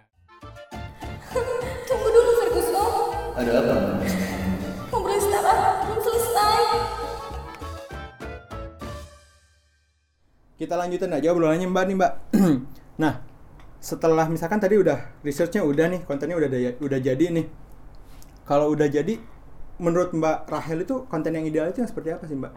Ada 3.38 3.51
apa? 3.56 3.75
Ngobrolin 4.89 5.22
startup 5.22 5.58
belum 5.84 6.00
selesai. 6.01 6.62
Kita 10.58 10.74
lanjutin 10.74 11.13
aja 11.13 11.27
obrolannya 11.29 11.70
Mbak 11.70 11.84
nih 11.86 11.96
Mbak. 11.96 12.13
nah, 13.03 13.13
setelah 13.77 14.25
misalkan 14.25 14.58
tadi 14.58 14.75
udah 14.75 15.22
researchnya 15.22 15.62
udah 15.62 15.86
nih, 15.88 16.01
kontennya 16.03 16.34
udah 16.34 16.50
daya- 16.50 16.77
udah 16.79 17.00
jadi 17.00 17.25
nih. 17.32 17.46
Kalau 18.41 18.74
udah 18.74 18.89
jadi, 18.89 19.22
menurut 19.77 20.12
Mbak 20.12 20.50
Rahel 20.50 20.82
itu 20.82 21.06
konten 21.06 21.29
yang 21.32 21.46
ideal 21.46 21.70
itu 21.70 21.86
yang 21.86 21.89
seperti 21.89 22.10
apa 22.10 22.25
sih 22.25 22.34
Mbak? 22.34 22.53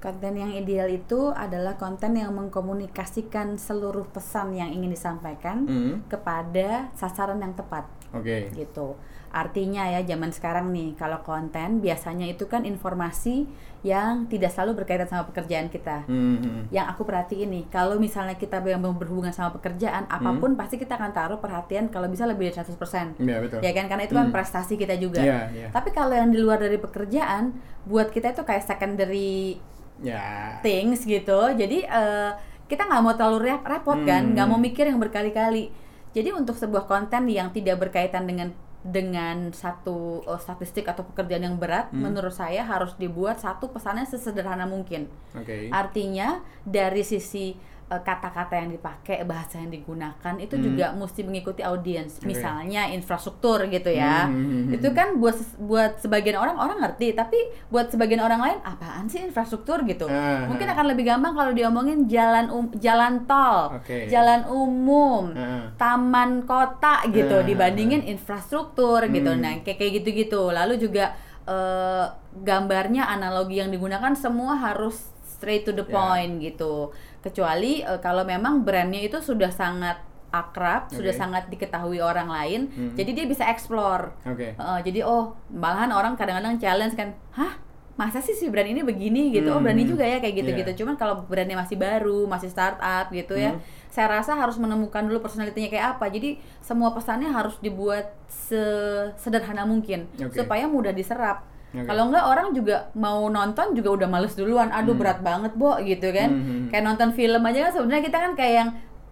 Konten 0.00 0.32
yang 0.34 0.50
ideal 0.50 0.88
itu 0.88 1.28
adalah 1.28 1.76
konten 1.76 2.16
yang 2.16 2.32
mengkomunikasikan 2.32 3.60
seluruh 3.60 4.08
pesan 4.08 4.56
yang 4.56 4.72
ingin 4.72 4.90
disampaikan 4.90 5.68
Hmm. 5.68 5.94
kepada 6.08 6.88
sasaran 6.96 7.36
yang 7.36 7.52
tepat 7.52 7.84
Oke. 8.10 8.48
gitu. 8.50 8.96
Artinya 9.30 9.86
ya 9.86 10.02
zaman 10.02 10.34
sekarang 10.34 10.74
nih 10.74 10.98
kalau 10.98 11.22
konten 11.22 11.78
biasanya 11.78 12.26
itu 12.26 12.44
kan 12.44 12.66
informasi 12.66 13.46
yang 13.80 14.28
tidak 14.28 14.52
selalu 14.52 14.84
berkaitan 14.84 15.08
sama 15.08 15.24
pekerjaan 15.24 15.72
kita. 15.72 16.04
Hmm, 16.04 16.36
hmm. 16.36 16.62
Yang 16.68 16.86
aku 16.92 17.02
perhatiin 17.08 17.48
nih, 17.48 17.64
kalau 17.72 17.96
misalnya 17.96 18.36
kita 18.36 18.60
yang 18.60 18.82
berhubungan 18.82 19.32
sama 19.32 19.56
pekerjaan, 19.56 20.04
apa 20.04 20.30
pun 20.36 20.52
pasti 20.52 20.76
kita 20.76 21.00
akan 21.00 21.10
taruh 21.10 21.40
perhatian 21.40 21.88
kalau 21.88 22.04
bisa 22.04 22.28
lebih 22.28 22.52
dari 22.52 22.60
100%. 22.60 23.16
Iya 23.16 23.40
betul. 23.40 23.58
Ya 23.64 23.72
kan 23.72 23.88
karena 23.88 24.04
itu 24.04 24.12
kan 24.12 24.28
Hmm. 24.28 24.34
prestasi 24.34 24.76
kita 24.76 25.00
juga. 25.00 25.24
Iya, 25.24 25.40
iya. 25.50 25.68
Tapi 25.72 25.90
kalau 25.90 26.12
yang 26.12 26.28
di 26.28 26.36
luar 26.36 26.60
dari 26.60 26.76
pekerjaan, 26.76 27.56
buat 27.82 28.12
kita 28.12 28.34
itu 28.34 28.44
kayak 28.44 28.66
secondary 28.66 29.56
Ya. 30.00 30.60
things 30.60 31.04
gitu. 31.04 31.40
Jadi 31.50 31.84
eh, 31.84 32.30
kita 32.66 32.84
nggak 32.84 33.00
mau 33.00 33.14
terlalu 33.14 33.48
rep- 33.48 33.64
repot 33.64 33.96
kan, 34.02 34.28
Hmm. 34.28 34.32
nggak 34.34 34.46
mau 34.46 34.58
mikir 34.58 34.84
yang 34.86 34.98
berkali-kali. 34.98 35.72
Jadi 36.10 36.28
untuk 36.30 36.52
sebuah 36.54 36.84
konten 36.84 37.24
yang 37.26 37.48
tidak 37.48 37.80
berkaitan 37.80 38.26
dengan 38.26 38.52
dengan 38.80 39.52
satu 39.52 40.24
eh, 40.24 40.40
statistik 40.40 40.88
atau 40.88 41.04
pekerjaan 41.04 41.44
yang 41.44 41.56
berat, 41.60 41.92
Hmm. 41.92 42.08
menurut 42.08 42.32
saya 42.32 42.64
harus 42.64 42.96
dibuat 42.96 43.36
satu 43.38 43.68
pesannya 43.68 44.08
sesederhana 44.08 44.64
mungkin. 44.64 45.08
Oke. 45.36 45.68
Artinya 45.68 46.40
dari 46.64 47.04
sisi 47.04 47.56
kata-kata 47.90 48.54
yang 48.54 48.70
dipakai, 48.70 49.26
bahasa 49.26 49.58
yang 49.58 49.66
digunakan 49.68 50.34
itu 50.38 50.54
Hmm. 50.54 50.62
juga 50.62 50.86
mesti 50.94 51.26
mengikuti 51.26 51.58
audiens. 51.60 52.22
Oke. 52.22 52.30
Misalnya 52.30 52.86
infrastruktur 52.86 53.66
gitu 53.66 53.90
ya. 53.90 54.30
Hmm, 54.30 54.38
hmm, 54.38 54.62
hmm, 54.70 54.74
Itu 54.78 54.94
kan 54.94 55.18
buat 55.18 55.34
buat 55.58 55.98
sebagian 55.98 56.38
orang 56.38 56.54
orang 56.54 56.78
ngerti, 56.78 57.18
tapi 57.18 57.34
buat 57.66 57.90
sebagian 57.90 58.22
orang 58.22 58.38
lain 58.38 58.58
apaan 58.62 59.10
sih 59.10 59.18
infrastruktur 59.20 59.82
gitu. 59.82 60.06
Ah, 60.06 60.46
Mungkin 60.46 60.70
akan 60.70 60.86
lebih 60.86 61.02
gampang 61.04 61.34
kalau 61.34 61.50
diomongin 61.50 62.06
jalan 62.06 62.46
um, 62.48 62.70
jalan 62.78 63.26
tol, 63.26 63.74
Oke. 63.74 64.06
jalan 64.06 64.46
umum, 64.46 65.34
Ah. 65.34 65.74
taman 65.74 66.46
kota 66.46 67.02
gitu 67.10 67.42
Ah, 67.42 67.46
dibandingin 67.46 68.06
infrastruktur 68.06 69.02
gitu. 69.08 69.34
Hmm. 69.34 69.42
Nah, 69.42 69.52
kayak 69.66 69.78
kayak 69.78 69.92
gitu-gitu. 69.98 70.54
Lalu 70.54 70.78
juga 70.78 71.10
eh, 71.42 72.06
gambarnya 72.36 73.10
analogi 73.10 73.58
yang 73.58 73.68
digunakan 73.68 74.14
semua 74.14 74.54
harus 74.54 75.10
straight 75.40 75.64
to 75.64 75.72
the 75.72 75.82
Ya. 75.82 75.90
point 75.90 76.36
gitu. 76.38 76.92
Kecuali 77.18 77.80
eh, 77.80 77.96
kalau 77.98 78.22
memang 78.22 78.60
brandnya 78.60 79.00
itu 79.00 79.16
sudah 79.18 79.48
sangat 79.48 79.96
akrab, 80.30 80.86
sudah 80.86 81.10
Oke. 81.10 81.18
sangat 81.18 81.44
diketahui 81.48 81.98
orang 81.98 82.28
lain, 82.28 82.60
Hmm. 82.68 82.94
jadi 82.94 83.10
dia 83.10 83.26
bisa 83.26 83.42
explore. 83.48 84.14
Oke. 84.22 84.52
Eh, 84.52 84.78
jadi 84.84 85.02
oh 85.02 85.34
malahan 85.50 85.90
orang 85.90 86.14
kadang-kadang 86.14 86.54
challenge 86.54 86.94
kan, 86.94 87.16
hah 87.34 87.58
masa 87.98 88.16
sih 88.16 88.32
si 88.32 88.46
brand 88.48 88.64
ini 88.64 88.80
begini 88.80 89.28
gitu, 89.28 89.50
oh 89.50 89.60
brand 89.60 89.74
ini 89.74 89.84
Hmm. 89.84 89.92
juga 89.92 90.04
ya 90.06 90.22
kayak 90.22 90.30
Iya. 90.32 90.40
gitu-gitu. 90.40 90.70
Cuman 90.84 90.94
kalau 90.94 91.26
brandnya 91.26 91.58
masih 91.58 91.76
baru, 91.76 92.24
masih 92.24 92.48
startup 92.48 93.10
gitu 93.10 93.34
ya, 93.34 93.52
Hmm. 93.52 93.60
saya 93.90 94.06
rasa 94.08 94.38
harus 94.38 94.54
menemukan 94.56 95.02
dulu 95.02 95.18
personalitinya 95.18 95.68
kayak 95.68 95.98
apa. 95.98 96.06
Jadi 96.08 96.38
semua 96.62 96.94
pesannya 96.94 97.28
harus 97.28 97.58
dibuat 97.58 98.14
sesederhana 98.30 99.64
mungkin 99.64 100.06
Oke. 100.16 100.36
supaya 100.36 100.64
mudah 100.64 100.92
diserap. 100.92 101.42
Oke. 101.70 101.86
Kalau 101.86 102.02
enggak 102.06 102.24
orang 102.24 102.46
juga 102.50 102.76
mau 102.92 103.26
nonton 103.26 103.72
juga 103.72 103.94
udah 103.94 104.08
males 104.08 104.34
duluan. 104.34 104.68
Aduh 104.68 104.92
Hmm. 104.92 105.00
berat 105.00 105.18
banget, 105.20 105.52
Bo, 105.54 105.78
gitu 105.80 106.10
kan. 106.10 106.28
Hmm. 106.28 106.66
Kayak 106.66 106.84
nonton 106.84 107.08
film 107.10 107.40
aja 107.40 107.58
kan 107.64 107.72
sebenarnya 107.72 108.04
kita 108.04 108.18
kan 108.18 108.32
kayak 108.34 108.54
yang 108.56 108.68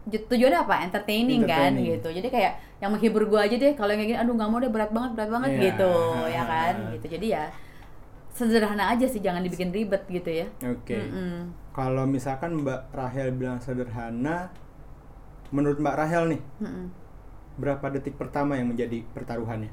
ju- 0.07 0.27
tujuannya 0.27 0.61
apa? 0.61 0.75
Entertaining, 0.83 1.43
kan 1.43 1.71
Entertaining. 1.71 1.87
gitu. 1.95 2.09
Jadi 2.13 2.29
kayak 2.29 2.53
yang 2.79 2.91
menghibur 2.91 3.23
gua 3.25 3.43
aja 3.43 3.55
deh 3.55 3.73
kalau 3.73 3.91
yang 3.91 4.01
kayak 4.01 4.11
gini 4.13 4.21
aduh 4.21 4.35
nggak 4.35 4.49
mau 4.49 4.59
deh 4.59 4.69
berat 4.69 4.91
banget, 4.91 5.11
berat 5.13 5.31
banget 5.31 5.51
Iya. 5.51 5.61
gitu, 5.65 5.93
ya 6.29 6.43
kan? 6.45 6.75
Gitu. 6.95 7.07
Jadi 7.09 7.27
ya 7.29 7.43
sederhana 8.31 8.85
aja 8.89 9.03
sih, 9.05 9.19
jangan 9.19 9.43
dibikin 9.43 9.71
ribet 9.71 10.07
gitu 10.07 10.31
ya. 10.33 10.47
Oke. 10.65 10.95
Mm-mm. 10.95 11.51
Kalau 11.71 12.07
misalkan 12.07 12.55
Mbak 12.57 12.91
Rahel 12.91 13.31
bilang 13.33 13.59
sederhana, 13.59 14.51
menurut 15.49 15.79
Mbak 15.79 15.95
Rahel 15.97 16.25
nih, 16.29 16.41
Mm-mm. 16.59 16.87
berapa 17.57 17.87
detik 17.89 18.15
pertama 18.15 18.55
yang 18.55 18.69
menjadi 18.69 19.03
pertaruhannya? 19.09 19.71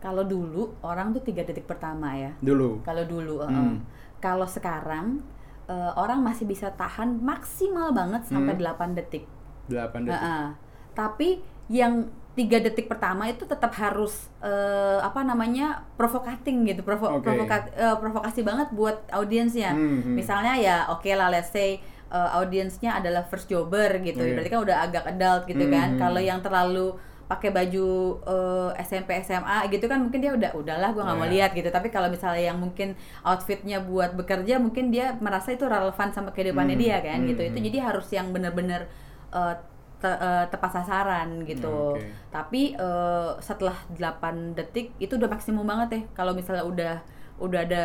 Kalau 0.00 0.24
dulu 0.24 0.74
orang 0.80 1.12
tuh 1.12 1.22
tiga 1.22 1.40
detik 1.40 1.64
pertama 1.64 2.12
ya. 2.12 2.32
Dulu. 2.40 2.80
Kalau 2.80 3.04
dulu, 3.04 3.40
Hmm. 3.42 3.84
kalau 4.18 4.44
sekarang 4.46 5.20
eh, 5.66 5.92
orang 5.94 6.18
masih 6.18 6.44
bisa 6.44 6.66
tahan 6.72 7.22
maksimal 7.22 7.92
banget 7.92 8.26
sampai 8.26 8.52
Hmm. 8.52 8.62
8 8.66 8.90
detik. 8.92 9.22
8 9.66 10.02
detik. 10.02 10.18
Heeh. 10.18 10.44
Tapi 10.90 11.28
yang 11.68 12.10
tiga 12.32 12.58
detik 12.58 12.86
pertama 12.86 13.26
itu 13.26 13.44
tetap 13.44 13.70
harus 13.74 14.26
eh, 14.40 14.98
apa 14.98 15.22
namanya 15.22 15.86
provokating 15.94 16.66
gitu, 16.66 16.82
provo- 16.82 17.12
Oke. 17.12 17.22
provoka- 17.22 17.70
eh, 17.70 17.94
provokasi 17.94 18.40
banget 18.40 18.72
buat 18.72 18.98
audiensnya. 19.10 19.70
Hmm, 19.70 20.02
hmm. 20.02 20.14
Misalnya 20.16 20.56
ya 20.56 20.76
oke 20.88 21.06
lah, 21.10 21.28
let's 21.28 21.50
say 21.50 21.78
eh, 22.10 22.30
audiensnya 22.34 22.98
adalah 22.98 23.22
first 23.22 23.46
jobber 23.46 23.94
gitu, 24.00 24.18
Oke. 24.18 24.34
berarti 24.34 24.50
kan 24.50 24.60
udah 24.60 24.76
agak 24.82 25.04
adult 25.06 25.46
gitu 25.46 25.62
Hmm, 25.62 25.70
kan. 25.70 25.88
hmm. 25.92 26.00
Kalau 26.00 26.18
yang 26.20 26.40
terlalu 26.40 26.98
pakai 27.30 27.50
baju 27.54 27.86
eh, 28.26 28.70
SMP 28.82 29.10
SMA 29.22 29.70
gitu 29.70 29.86
kan 29.86 30.02
mungkin 30.02 30.18
dia 30.18 30.32
udah 30.34 30.50
udahlah 30.58 30.90
gua 30.90 31.02
nggak 31.06 31.18
mau 31.22 31.28
Ya. 31.28 31.32
lihat 31.34 31.50
gitu. 31.54 31.70
Tapi 31.70 31.88
kalau 31.88 32.10
misalnya 32.10 32.42
yang 32.50 32.58
mungkin 32.58 32.88
outfitnya 33.22 33.78
buat 33.80 34.18
bekerja 34.18 34.58
mungkin 34.58 34.90
dia 34.90 35.14
merasa 35.22 35.54
itu 35.54 35.62
relevan 35.64 36.10
sama 36.10 36.34
kehidupannya 36.34 36.74
Hmm, 36.74 36.82
dia 36.82 36.96
kan 37.00 37.18
hmm, 37.22 37.28
gitu 37.30 37.42
itu 37.46 37.58
jadi 37.70 37.78
harus 37.86 38.06
yang 38.10 38.34
bener-bener 38.34 38.90
eh, 39.30 39.54
te- 40.02 40.20
eh, 40.20 40.44
tepat 40.50 40.70
sasaran 40.76 41.28
gitu. 41.46 41.94
Oke. 41.94 42.02
tapi 42.34 42.62
eh, 42.74 43.30
setelah 43.38 43.78
8 43.94 44.58
detik 44.58 44.90
itu 44.98 45.14
udah 45.14 45.30
maksimum 45.30 45.62
banget 45.62 45.88
ya 45.94 46.02
kalau 46.18 46.32
misalnya 46.34 46.64
udah 46.66 46.94
udah 47.38 47.60
ada 47.62 47.84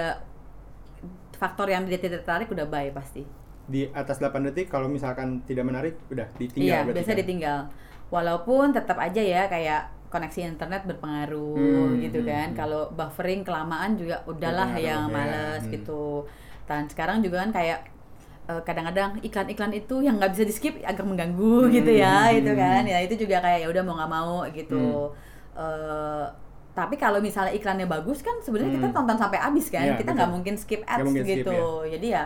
faktor 1.36 1.68
yang 1.68 1.84
dia 1.86 2.00
tidak 2.00 2.24
tertarik 2.24 2.48
udah 2.50 2.66
bye 2.66 2.90
pasti. 2.92 3.24
Di 3.66 3.90
atas 3.92 4.22
8 4.22 4.46
detik 4.46 4.70
kalau 4.70 4.88
misalkan 4.88 5.42
tidak 5.44 5.66
menarik 5.66 5.96
udah 6.08 6.28
ditinggal 6.38 6.86
iya 6.86 6.94
biasa 6.96 7.12
kan? 7.12 7.18
ditinggal 7.20 7.60
walaupun 8.14 8.72
tetap 8.76 8.98
aja 9.02 9.22
ya 9.22 9.42
kayak 9.50 9.90
koneksi 10.14 10.40
internet 10.56 10.86
berpengaruh 10.88 11.98
Hmm, 11.98 12.00
gitu 12.00 12.20
hmm, 12.20 12.26
kan 12.26 12.48
hmm. 12.48 12.56
kalau 12.56 12.88
buffering 12.94 13.42
kelamaan 13.44 13.98
juga 14.00 14.24
udahlah 14.30 14.70
yang 14.80 15.10
ya. 15.10 15.12
males 15.12 15.62
Hmm. 15.62 15.72
gitu 15.74 16.24
dan 16.70 16.88
sekarang 16.88 17.20
juga 17.26 17.44
kan 17.44 17.52
kayak 17.52 17.80
eh, 18.50 18.62
kadang-kadang 18.68 19.18
iklan-iklan 19.26 19.74
itu 19.76 19.96
yang 20.06 20.16
nggak 20.22 20.32
bisa 20.38 20.44
di 20.50 20.54
skip 20.56 20.76
agak 20.86 21.06
mengganggu 21.06 21.68
Hmm, 21.68 21.72
gitu 21.74 21.92
ya 21.94 22.30
hmm, 22.30 22.40
itu 22.40 22.52
hmm. 22.52 22.58
kan 22.58 22.82
ya 22.86 22.98
itu 23.06 23.16
juga 23.26 23.42
kayak 23.44 23.60
ya 23.66 23.68
udah 23.74 23.84
mau 23.86 23.96
nggak 24.00 24.12
mau 24.12 24.36
gitu 24.54 24.76
Hmm. 24.76 25.06
Eh, 25.56 26.26
tapi 26.76 27.00
kalau 27.00 27.24
misalnya 27.24 27.56
iklannya 27.56 27.88
bagus 27.88 28.20
kan 28.20 28.36
sebenarnya 28.44 28.76
kita 28.76 28.88
Hmm. 28.88 28.96
tonton 28.96 29.16
sampai 29.16 29.40
habis 29.40 29.72
kan 29.72 29.88
Iya, 29.88 29.96
kita 29.96 30.12
nggak 30.12 30.28
mungkin 30.36 30.56
skip 30.60 30.84
ads 30.84 31.08
mungkin 31.08 31.24
skip, 31.26 31.48
gitu 31.48 31.52
ya. 31.52 31.64
jadi 31.96 32.08
ya 32.12 32.24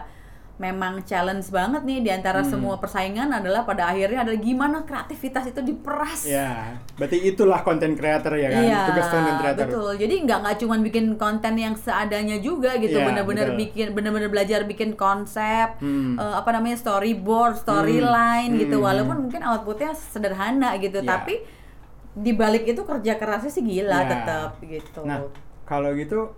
memang 0.60 1.08
challenge 1.08 1.48
banget 1.50 1.88
nih 1.88 2.00
di 2.04 2.12
antara 2.12 2.44
Hmm. 2.44 2.52
semua 2.52 2.76
persaingan 2.76 3.32
adalah 3.32 3.64
pada 3.64 3.88
akhirnya 3.88 4.28
adalah 4.28 4.36
gimana 4.38 4.84
kreativitas 4.84 5.48
itu 5.48 5.64
diperas. 5.64 6.28
Ya, 6.28 6.76
berarti 7.00 7.16
itulah 7.24 7.64
konten 7.64 7.96
creator 7.96 8.36
ya 8.36 8.52
kan? 8.52 8.62
Iya, 8.62 8.82
Tugas 8.92 9.08
konten 9.08 9.34
creator. 9.40 9.66
betul. 9.66 9.92
Jadi 9.96 10.16
nggak 10.20 10.38
nggak 10.44 10.56
cuma 10.60 10.76
bikin 10.78 11.06
konten 11.16 11.54
yang 11.56 11.80
seadanya 11.80 12.38
juga 12.38 12.76
gitu, 12.76 13.00
Iya, 13.00 13.08
bener-bener 13.08 13.48
betul. 13.50 13.62
bikin, 13.64 13.88
bener-bener 13.96 14.28
belajar 14.28 14.68
bikin 14.68 15.00
konsep, 15.00 15.80
Hmm. 15.80 16.20
eh, 16.20 16.36
apa 16.36 16.52
namanya 16.52 16.76
storyboard, 16.76 17.56
storyline 17.58 18.52
Hmm, 18.52 18.60
gitu. 18.60 18.78
hmm, 18.78 18.86
Walaupun 18.86 19.18
mungkin 19.26 19.42
outputnya 19.42 19.96
sederhana 19.96 20.76
gitu, 20.76 21.00
Iya. 21.00 21.08
tapi 21.10 21.40
di 22.12 22.36
balik 22.36 22.68
itu 22.68 22.84
kerja 22.84 23.16
kerasnya 23.16 23.48
sih 23.48 23.64
gila 23.64 23.96
Iya. 23.96 24.10
tetap 24.12 24.50
gitu. 24.60 25.08
Nah, 25.08 25.24
kalau 25.64 25.96
gitu 25.96 26.36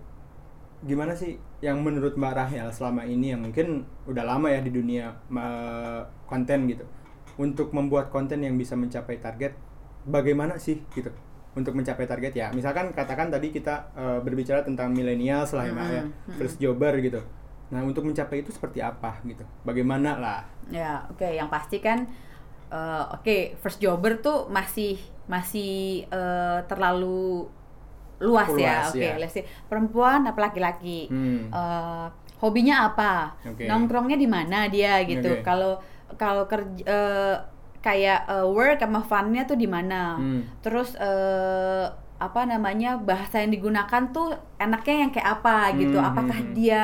gimana 0.82 1.14
sih 1.14 1.38
yang 1.62 1.78
menurut 1.80 2.18
Mbak 2.18 2.34
Rahel 2.34 2.68
selama 2.74 3.06
ini 3.06 3.30
yang 3.30 3.46
mungkin 3.46 3.86
udah 4.06 4.26
lama 4.26 4.50
ya 4.50 4.58
di 4.58 4.74
dunia 4.74 5.14
konten 6.26 6.66
gitu 6.66 6.82
untuk 7.38 7.70
membuat 7.72 8.10
konten 8.10 8.42
yang 8.42 8.58
bisa 8.58 8.74
mencapai 8.74 9.22
target 9.22 9.54
bagaimana 10.04 10.58
sih 10.58 10.82
gitu 10.92 11.08
untuk 11.52 11.76
mencapai 11.76 12.08
target? 12.08 12.32
Ya 12.32 12.46
misalkan 12.50 12.90
katakan 12.96 13.28
tadi 13.28 13.52
kita 13.52 13.92
eh, 13.94 14.18
berbicara 14.24 14.64
tentang 14.64 14.90
milenial 14.90 15.44
lah 15.44 15.64
ya 15.68 15.72
Mbak 15.72 15.88
ya. 15.88 16.02
Mm-mm, 16.02 16.34
first 16.36 16.56
jobber 16.58 16.96
gitu. 16.98 17.20
Nah 17.72 17.80
untuk 17.84 18.04
mencapai 18.04 18.44
itu 18.44 18.50
seperti 18.52 18.80
apa 18.82 19.20
gitu? 19.24 19.44
Bagaimana 19.64 20.18
lah? 20.20 20.40
Ya, 20.68 21.04
oke, 21.12 21.24
yang 21.24 21.48
pasti 21.52 21.78
kan 21.80 22.08
eh, 22.72 23.04
oke, 23.12 23.60
first 23.60 23.78
jobber 23.78 24.18
tuh 24.18 24.48
masih 24.48 24.96
masih 25.28 26.04
eh, 26.08 26.58
terlalu 26.66 27.46
luas, 28.22 28.48
ya. 28.54 28.86
Luas, 28.86 28.94
Oke, 28.94 29.02
ya. 29.02 29.14
let's 29.18 29.34
say 29.34 29.44
perempuan 29.66 30.24
apa 30.24 30.38
laki-laki. 30.48 31.10
Hmm. 31.10 31.50
Eh, 31.50 32.06
hobinya 32.38 32.86
apa? 32.88 33.34
Oke. 33.42 33.66
Nongkrongnya 33.66 34.18
di 34.18 34.28
mana 34.30 34.70
dia 34.70 35.02
gitu. 35.02 35.42
Kalau 35.42 35.82
kalau 36.14 36.46
kerja 36.46 36.82
eh, 36.86 37.36
kayak 37.82 38.20
eh, 38.30 38.46
work 38.46 38.78
sama 38.78 39.02
fun-nya 39.02 39.42
tuh 39.44 39.58
di 39.58 39.66
mana? 39.66 40.16
Hmm. 40.16 40.42
Terus 40.62 40.94
eh, 40.96 41.86
apa 42.22 42.46
namanya 42.46 43.02
bahasa 43.02 43.42
yang 43.42 43.50
digunakan 43.50 44.02
tuh 44.14 44.30
enaknya 44.62 44.94
yang 45.02 45.10
kayak 45.10 45.42
apa 45.42 45.74
gitu 45.74 45.98
Hmm, 45.98 46.06
apakah 46.14 46.38
hmm, 46.38 46.54
hmm. 46.54 46.56
dia 46.56 46.82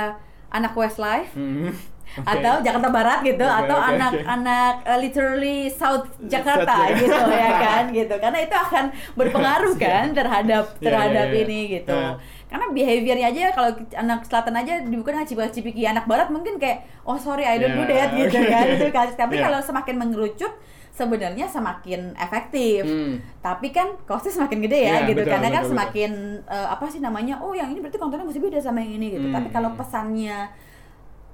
anak 0.51 0.75
Westlife 0.75 1.31
Hmm. 1.39 1.71
Oke. 2.17 2.25
atau 2.27 2.55
Jakarta 2.61 2.89
Barat 2.89 3.21
gitu 3.21 3.43
Oke, 3.43 3.59
atau 3.61 3.77
oke, 3.77 3.89
anak 3.91 4.13
oke. 4.13 4.25
anak 4.25 4.75
uh, 4.83 4.99
literally 4.99 5.59
South 5.69 6.09
Jakarta 6.21 6.89
gitu 6.95 7.15
ya 7.29 7.51
kan 7.65 7.85
gitu 7.91 8.15
karena 8.17 8.39
itu 8.41 8.55
akan 8.55 8.85
berpengaruh 9.15 9.75
kan 9.77 10.11
terhadap 10.11 10.65
Iya, 10.75 10.85
terhadap 10.85 11.27
iya, 11.29 11.35
iya. 11.35 11.45
ini 11.45 11.59
gitu 11.75 11.95
Nah. 11.95 12.17
karena 12.47 12.67
behaviornya 12.71 13.27
aja 13.29 13.43
kalau 13.53 13.71
anak 13.93 14.25
selatan 14.25 14.55
aja 14.57 14.73
bukan 14.83 15.21
cipika 15.23 15.49
cipiki 15.49 15.85
anak 15.85 16.05
barat 16.05 16.29
mungkin 16.29 16.57
kayak 16.57 16.89
oh 17.03 17.15
sorry 17.15 17.45
I 17.45 17.57
don't 17.57 17.75
do 17.75 17.85
Yeah, 17.85 18.09
that 18.09 18.11
gitu 18.17 18.39
oke. 18.39 18.49
kan 18.49 18.65
itu 18.75 18.87
kan 18.89 19.07
tapi 19.13 19.35
Yeah. 19.37 19.45
kalau 19.45 19.61
semakin 19.61 19.95
mengerucut 19.97 20.53
sebenarnya 20.91 21.47
semakin 21.47 22.17
efektif 22.17 22.83
Hmm. 22.83 23.23
tapi 23.39 23.71
kan 23.71 23.95
costnya 24.03 24.35
semakin 24.35 24.59
gede 24.61 24.81
ya 24.81 24.95
Iya, 24.97 25.01
gitu 25.07 25.21
betul, 25.23 25.31
karena 25.31 25.49
kan 25.49 25.55
betul, 25.55 25.63
betul. 25.63 25.73
semakin 25.77 26.11
eh, 26.43 26.69
apa 26.69 26.85
sih 26.89 26.99
namanya 26.99 27.35
oh 27.39 27.53
yang 27.53 27.69
ini 27.69 27.79
berarti 27.79 27.95
kontennya 27.97 28.27
mesti 28.27 28.41
beda 28.41 28.59
sama 28.59 28.81
yang 28.81 28.97
ini 28.97 29.07
gitu 29.13 29.27
Hmm. 29.29 29.37
tapi 29.37 29.49
kalau 29.49 29.71
pesannya 29.75 30.39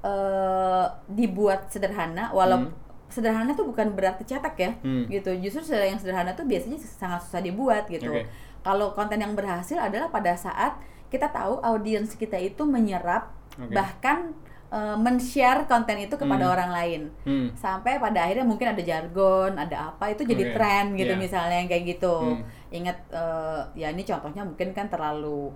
eh, 0.04 0.84
dibuat 1.08 1.72
sederhana 1.72 2.28
walau 2.30 2.68
sederhana 3.08 3.54
tuh 3.54 3.64
bukan 3.64 3.94
berarti 3.94 4.26
cetak 4.26 4.54
ya 4.56 4.70
Hmm. 4.82 5.08
gitu 5.08 5.32
justru 5.38 5.62
yang 5.72 5.96
sederhana 5.96 6.34
tuh 6.34 6.44
biasanya 6.44 6.76
sangat 6.76 7.24
susah 7.24 7.40
dibuat 7.40 7.88
gitu 7.88 8.10
Oke. 8.10 8.28
kalau 8.60 8.92
konten 8.92 9.16
yang 9.16 9.32
berhasil 9.32 9.78
adalah 9.78 10.10
pada 10.10 10.34
saat 10.34 10.76
kita 11.08 11.30
tahu 11.30 11.62
audiens 11.62 12.12
kita 12.12 12.36
itu 12.36 12.66
menyerap 12.66 13.32
Oke. 13.56 13.72
bahkan 13.72 14.34
eh, 14.68 14.96
men-share 14.98 15.70
konten 15.70 16.02
itu 16.02 16.18
kepada 16.18 16.50
Hmm. 16.50 16.54
orang 16.58 16.70
lain 16.74 17.00
Hmm. 17.22 17.54
sampai 17.54 17.96
pada 17.96 18.26
akhirnya 18.26 18.42
mungkin 18.42 18.66
ada 18.68 18.82
jargon, 18.82 19.54
ada 19.54 19.94
apa 19.94 20.10
itu 20.10 20.26
jadi 20.26 20.50
Oke, 20.50 20.52
tren 20.52 20.84
gitu 20.98 21.14
iya. 21.14 21.20
misalnya 21.20 21.56
yang 21.62 21.70
kayak 21.70 21.84
gitu. 21.94 22.16
Hmm. 22.34 22.42
Ingat 22.74 22.98
eh, 23.14 23.60
ya 23.78 23.88
ini 23.88 24.02
contohnya 24.02 24.42
mungkin 24.42 24.74
kan 24.74 24.90
terlalu 24.90 25.54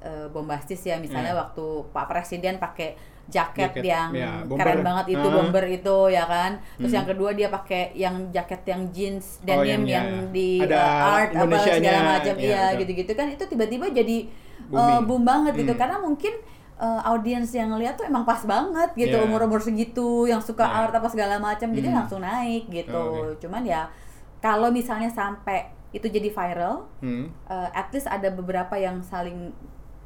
eh, 0.00 0.26
bombastis 0.28 0.80
ya 0.80 0.96
misalnya 0.96 1.32
Iya. 1.32 1.40
waktu 1.40 1.64
Pak 1.90 2.06
Presiden 2.06 2.56
pakai 2.56 2.96
jaket, 3.26 3.70
Jaket, 3.70 3.84
yang 3.86 4.10
ya, 4.10 4.42
bomber. 4.42 4.58
keren 4.58 4.82
banget 4.82 5.06
itu 5.14 5.22
Ah. 5.22 5.30
bomber 5.30 5.62
itu 5.62 5.96
ya 6.08 6.24
kan. 6.24 6.58
Terus 6.74 6.90
Hmm. 6.90 6.98
yang 6.98 7.06
kedua 7.06 7.30
dia 7.30 7.48
pakai 7.48 7.94
yang 7.94 8.26
jaket 8.28 8.62
yang 8.64 8.82
jeans 8.90 9.38
Oh, 9.38 9.46
denim 9.46 9.62
yang- 9.62 9.86
yang, 9.86 10.06
ya. 10.10 10.26
di 10.28 10.50
Ada 10.58 10.74
eh, 10.74 11.14
art 11.14 11.30
apa 11.30 11.56
segala 11.60 12.00
macam 12.10 12.34
ya, 12.34 12.42
iya 12.42 12.62
betul. 12.66 12.78
gitu-gitu 12.80 13.12
kan 13.14 13.26
itu 13.28 13.44
tiba-tiba 13.46 13.86
jadi 13.88 14.18
Booming. 14.66 15.02
boom 15.04 15.22
banget 15.22 15.52
gitu 15.56 15.72
Hmm. 15.72 15.78
karena 15.78 15.96
mungkin 15.98 16.34
eh, 16.76 17.00
audiens 17.04 17.52
yang 17.52 17.76
lihat 17.76 17.94
tuh 17.94 18.08
emang 18.08 18.24
pas 18.24 18.40
banget 18.42 18.96
gitu 18.96 19.12
Iya. 19.12 19.22
umur-umur 19.22 19.60
segitu 19.60 20.24
yang 20.24 20.40
suka 20.40 20.64
Iya. 20.64 20.76
art 20.80 20.92
apa 20.92 21.06
segala 21.06 21.36
macam 21.36 21.68
jadi 21.70 21.86
Hmm. 21.86 21.98
langsung 22.00 22.20
naik 22.20 22.66
gitu. 22.66 22.90
Oh, 22.90 23.30
oke. 23.30 23.38
Cuman 23.38 23.62
ya 23.62 23.84
kalau 24.40 24.72
misalnya 24.72 25.06
sampai 25.06 25.68
itu 25.90 26.08
jadi 26.08 26.30
viral, 26.30 26.88
Hmm. 26.98 27.28
eh, 27.46 27.68
at 27.70 27.92
least 27.92 28.08
ada 28.08 28.32
beberapa 28.32 28.74
yang 28.74 29.04
saling 29.04 29.52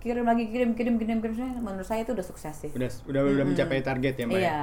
kirim 0.04 0.28
lagi 0.28 0.44
kirim 0.52 0.76
kirim 0.76 1.00
kirim 1.00 1.18
kirim 1.24 1.34
menurut 1.64 1.88
saya 1.88 2.04
itu 2.04 2.12
udah 2.12 2.26
sukses 2.26 2.52
sih. 2.52 2.70
Udah 2.76 2.92
udah 3.08 3.20
udah 3.24 3.32
Mm-mm. 3.40 3.48
mencapai 3.56 3.80
target 3.80 4.14
ya, 4.20 4.24
Mbak. 4.28 4.36
ya? 4.36 4.40
Iya. 4.44 4.60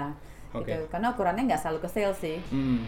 Oke. 0.53 0.69
Gitu. 0.69 0.85
Karena 0.93 1.07
ukurannya 1.09 1.43
nggak 1.49 1.61
selalu 1.65 1.79
ke 1.81 1.89
sales 1.89 2.17
sih. 2.21 2.37
Hmm. 2.53 2.85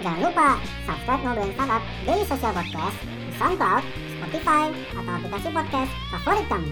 Jangan 0.00 0.20
lupa 0.20 0.48
subscribe 0.84 1.22
Ngobrolin 1.24 1.52
Startup 1.52 1.82
Daily 2.04 2.24
Social 2.24 2.52
Podcast 2.56 2.96
di 3.04 3.32
SoundCloud, 3.36 3.84
Spotify, 4.16 4.64
atau 4.96 5.12
aplikasi 5.12 5.48
podcast 5.52 5.92
favorit 6.08 6.46
kamu. 6.48 6.70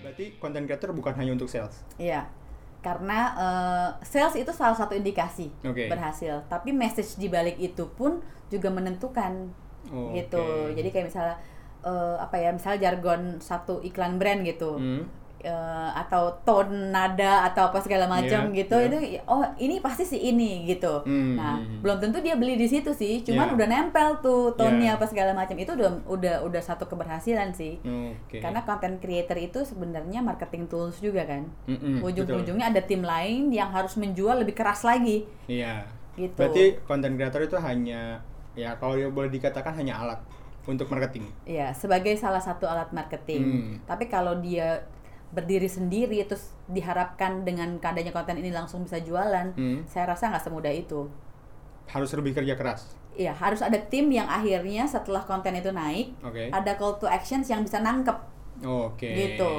Berarti 0.00 0.24
content 0.40 0.64
creator 0.64 0.90
bukan 0.92 1.12
hanya 1.16 1.32
untuk 1.36 1.48
sales. 1.48 1.84
Iya. 1.96 2.28
Karena 2.86 3.18
eh, 3.34 3.88
sales 4.06 4.38
itu 4.38 4.54
salah 4.54 4.78
satu 4.78 4.94
indikasi 4.94 5.50
Oke. 5.66 5.90
berhasil, 5.90 6.46
tapi 6.46 6.70
message 6.70 7.18
di 7.18 7.26
balik 7.26 7.58
itu 7.58 7.90
pun 7.98 8.22
juga 8.46 8.70
menentukan 8.70 9.50
Oh, 9.90 10.10
gitu. 10.14 10.38
oke. 10.38 10.74
Jadi 10.78 10.88
kayak 10.94 11.06
misalnya 11.10 11.36
eh, 11.82 12.16
apa 12.22 12.36
ya, 12.38 12.50
misalnya 12.54 12.78
jargon 12.90 13.42
satu 13.42 13.82
iklan 13.82 14.22
brand 14.22 14.46
gitu. 14.46 14.78
Hmm. 14.78 15.02
Eh, 15.38 15.52
atau 15.94 16.32
tone 16.42 16.88
nada 16.88 17.44
atau 17.44 17.68
apa 17.68 17.78
segala 17.78 18.04
macam 18.04 18.48
Iya, 18.48 18.56
gitu 18.56 18.76
iya. 18.76 18.86
itu 18.86 18.96
oh 19.24 19.40
ini 19.56 19.78
pasti 19.78 20.02
si 20.02 20.18
ini 20.18 20.64
gitu 20.64 21.02
Hmm, 21.02 21.34
nah 21.34 21.56
hmm. 21.56 21.80
belum 21.80 21.98
tentu 21.98 22.18
dia 22.18 22.34
beli 22.34 22.54
di 22.54 22.64
situ 22.64 22.90
sih 22.90 23.20
cuman 23.20 23.50
Iya. 23.50 23.54
udah 23.54 23.66
nempel 23.66 24.08
tuh 24.18 24.54
tone-nya 24.54 24.92
Iya. 24.92 24.96
apa 24.96 25.04
segala 25.04 25.30
macam 25.32 25.54
itu 25.54 25.70
udah 25.70 25.90
udah 26.06 26.34
udah 26.42 26.60
satu 26.60 26.84
keberhasilan 26.84 27.50
sih 27.50 27.76
Oke. 27.78 28.38
karena 28.38 28.62
content 28.62 28.96
creator 28.96 29.36
itu 29.36 29.62
sebenarnya 29.62 30.20
marketing 30.20 30.66
tools 30.66 30.98
juga 30.98 31.22
kan 31.22 31.44
Mm-mm, 31.66 32.00
ujung-ujungnya 32.00 32.68
ada 32.68 32.80
tim 32.80 33.00
lain 33.00 33.48
yang 33.48 33.68
harus 33.68 33.94
menjual 33.94 34.38
lebih 34.38 34.52
keras 34.52 34.82
lagi. 34.82 35.28
Iya. 35.46 35.84
gitu 36.14 36.32
Berarti 36.34 36.80
content 36.82 37.12
creator 37.14 37.40
itu 37.40 37.56
hanya 37.56 38.18
ya 38.52 38.72
kalau 38.76 38.96
boleh 39.10 39.28
dikatakan 39.28 39.76
hanya 39.76 40.00
alat 40.00 40.20
untuk 40.64 40.88
marketing. 40.88 41.28
ya 41.44 41.70
sebagai 41.70 42.16
salah 42.16 42.40
satu 42.40 42.64
alat 42.64 42.90
marketing 42.90 43.42
Hmm. 43.44 43.74
tapi 43.86 44.08
kalau 44.08 44.34
dia 44.40 44.82
berdiri 45.36 45.68
sendiri 45.68 46.24
terus 46.24 46.56
diharapkan 46.66 47.44
dengan 47.44 47.76
adanya 47.76 48.08
konten 48.08 48.34
ini 48.34 48.48
langsung 48.48 48.80
bisa 48.82 48.96
jualan 48.98 49.52
Hmm. 49.52 49.84
saya 49.84 50.08
rasa 50.08 50.32
nggak 50.32 50.42
semudah 50.42 50.72
itu 50.72 51.04
Harus 51.86 52.10
lebih 52.10 52.34
kerja 52.34 52.56
keras. 52.56 52.96
Iya, 53.14 53.30
harus 53.30 53.60
ada 53.60 53.78
tim 53.78 54.10
yang 54.10 54.26
akhirnya 54.26 54.82
setelah 54.84 55.22
konten 55.22 55.54
itu 55.54 55.70
naik, 55.70 56.18
Oke. 56.20 56.50
ada 56.50 56.74
call 56.74 56.96
to 56.96 57.06
actions 57.06 57.46
yang 57.46 57.62
bisa 57.62 57.78
nangkep, 57.78 58.18
Oke. 58.60 59.06
Gitu. 59.06 59.52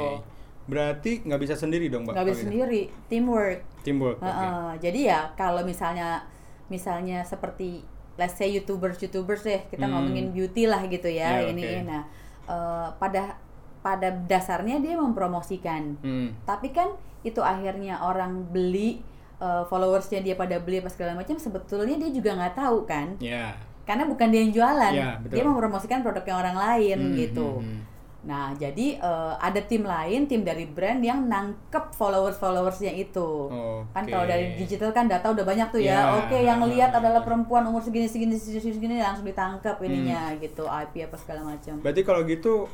Berarti 0.65 1.23
nggak 1.23 1.39
bisa 1.39 1.55
sendiri 1.55 1.87
dong, 1.87 2.03
Mbak? 2.03 2.13
nggak 2.13 2.27
bisa 2.27 2.41
sendiri, 2.43 2.81
teamwork. 3.07 3.63
Teamwork. 3.81 4.19
Heeh, 4.19 4.69
Jadi 4.77 4.99
ya 5.07 5.31
kalau 5.33 5.63
misalnya 5.63 6.27
misalnya 6.67 7.23
seperti 7.23 7.79
let's 8.19 8.35
say 8.35 8.51
youtubers 8.51 8.99
youtubers 8.99 9.41
deh 9.41 9.63
kita 9.71 9.87
Hmm. 9.87 9.93
ngomongin 9.95 10.35
beauty 10.35 10.67
lah 10.67 10.83
gitu 10.83 11.07
ya, 11.07 11.39
Ya, 11.39 11.47
ini 11.47 11.63
oke. 11.63 11.79
nah 11.87 12.03
eh, 12.43 12.87
pada 12.99 13.39
pada 13.87 14.11
dasarnya 14.25 14.77
dia 14.77 14.95
mempromosikan, 14.95 15.95
Hmm. 15.97 16.35
tapi 16.43 16.69
kan 16.69 16.91
itu 17.21 17.39
akhirnya 17.39 17.99
orang 18.01 18.43
beli 18.47 18.99
eh, 19.37 19.63
followersnya 19.63 20.19
dia 20.19 20.33
pada 20.33 20.57
beli 20.57 20.81
apa 20.81 20.89
segala 20.89 21.13
macam 21.13 21.37
sebetulnya 21.37 21.95
dia 21.95 22.09
juga 22.11 22.33
nggak 22.33 22.57
tahu 22.57 22.83
kan 22.83 23.13
Ya. 23.17 23.53
karena 23.83 24.03
bukan 24.03 24.27
dia 24.27 24.41
yang 24.41 24.49
jualan 24.51 24.93
betul. 25.21 25.29
dia 25.31 25.43
mempromosikan 25.45 26.01
produknya 26.01 26.35
orang 26.35 26.57
lain 26.57 26.97
Hmm, 26.99 27.13
gitu 27.15 27.49
hmm, 27.55 27.69
hmm. 27.69 27.81
nah 28.23 28.49
jadi 28.53 28.97
eh, 28.97 29.33
ada 29.37 29.61
tim 29.61 29.85
lain 29.85 30.25
tim 30.25 30.41
dari 30.41 30.65
brand 30.65 30.99
yang 30.99 31.23
nangkep 31.23 31.93
followers 31.93 32.35
followersnya 32.35 32.89
itu 32.91 33.45
kan 33.87 34.03
Oke. 34.03 34.11
kalau 34.11 34.25
dari 34.25 34.57
digital 34.57 34.89
kan 34.89 35.05
data 35.05 35.29
udah 35.29 35.45
banyak 35.45 35.69
tuh 35.69 35.79
ya 35.79 35.93
Ya. 35.93 36.17
oke 36.17 36.33
yang 36.35 36.57
lihat 36.65 36.89
adalah 36.91 37.21
perempuan 37.21 37.61
umur 37.63 37.79
segini 37.79 38.03
segini 38.05 38.33
segini 38.33 38.57
segini, 38.59 38.73
segini, 38.73 38.95
langsung 38.99 39.21
ditangkap 39.23 39.77
ininya 39.79 40.33
Hmm. 40.33 40.41
gitu 40.41 40.65
IP 40.65 41.05
apa 41.05 41.15
segala 41.15 41.45
macam 41.45 41.77
Berarti 41.77 42.01
kalau 42.01 42.25
gitu 42.25 42.65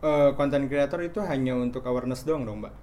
eh, 0.00 0.30
content 0.34 0.66
creator 0.66 1.00
itu 1.00 1.18
hanya 1.20 1.54
untuk 1.54 1.82
awareness 1.84 2.22
doang 2.22 2.44
dong, 2.44 2.60
Mbak? 2.60 2.74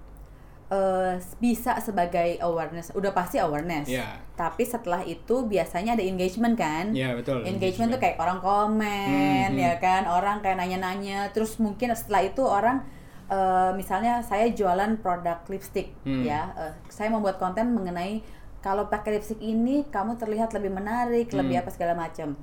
Eh, 0.66 1.14
bisa 1.38 1.78
sebagai 1.78 2.42
awareness 2.42 2.90
udah 2.90 3.14
pasti 3.14 3.38
awareness 3.38 3.86
Ya. 3.86 4.18
tapi 4.34 4.66
setelah 4.66 4.98
itu 5.00 5.46
biasanya 5.46 5.94
ada 5.94 6.02
engagement 6.02 6.58
kan 6.58 6.90
Ya, 6.90 7.14
betul. 7.14 7.46
engagement 7.46 7.94
tuh 7.94 8.02
kayak 8.02 8.18
orang 8.18 8.42
komen 8.42 9.46
Hmm, 9.46 9.54
ya 9.54 9.78
kan 9.78 10.10
orang 10.10 10.42
kayak 10.42 10.58
nanya-nanya 10.58 11.30
terus 11.30 11.62
mungkin 11.62 11.94
setelah 11.94 12.26
itu 12.26 12.42
orang 12.42 12.82
eh, 13.26 13.70
misalnya 13.78 14.18
saya 14.22 14.50
jualan 14.50 14.98
produk 14.98 15.38
lipstick 15.46 15.94
Hmm. 16.02 16.26
ya 16.26 16.50
eh, 16.58 16.74
saya 16.90 17.14
membuat 17.14 17.38
konten 17.38 17.70
mengenai 17.70 18.26
kalau 18.58 18.90
pakai 18.90 19.22
lipstick 19.22 19.38
ini 19.38 19.86
kamu 19.86 20.18
terlihat 20.18 20.50
lebih 20.50 20.74
menarik 20.74 21.30
lebih 21.30 21.58
Hmm. 21.58 21.62
apa 21.62 21.70
segala 21.70 21.94
macam 21.94 22.34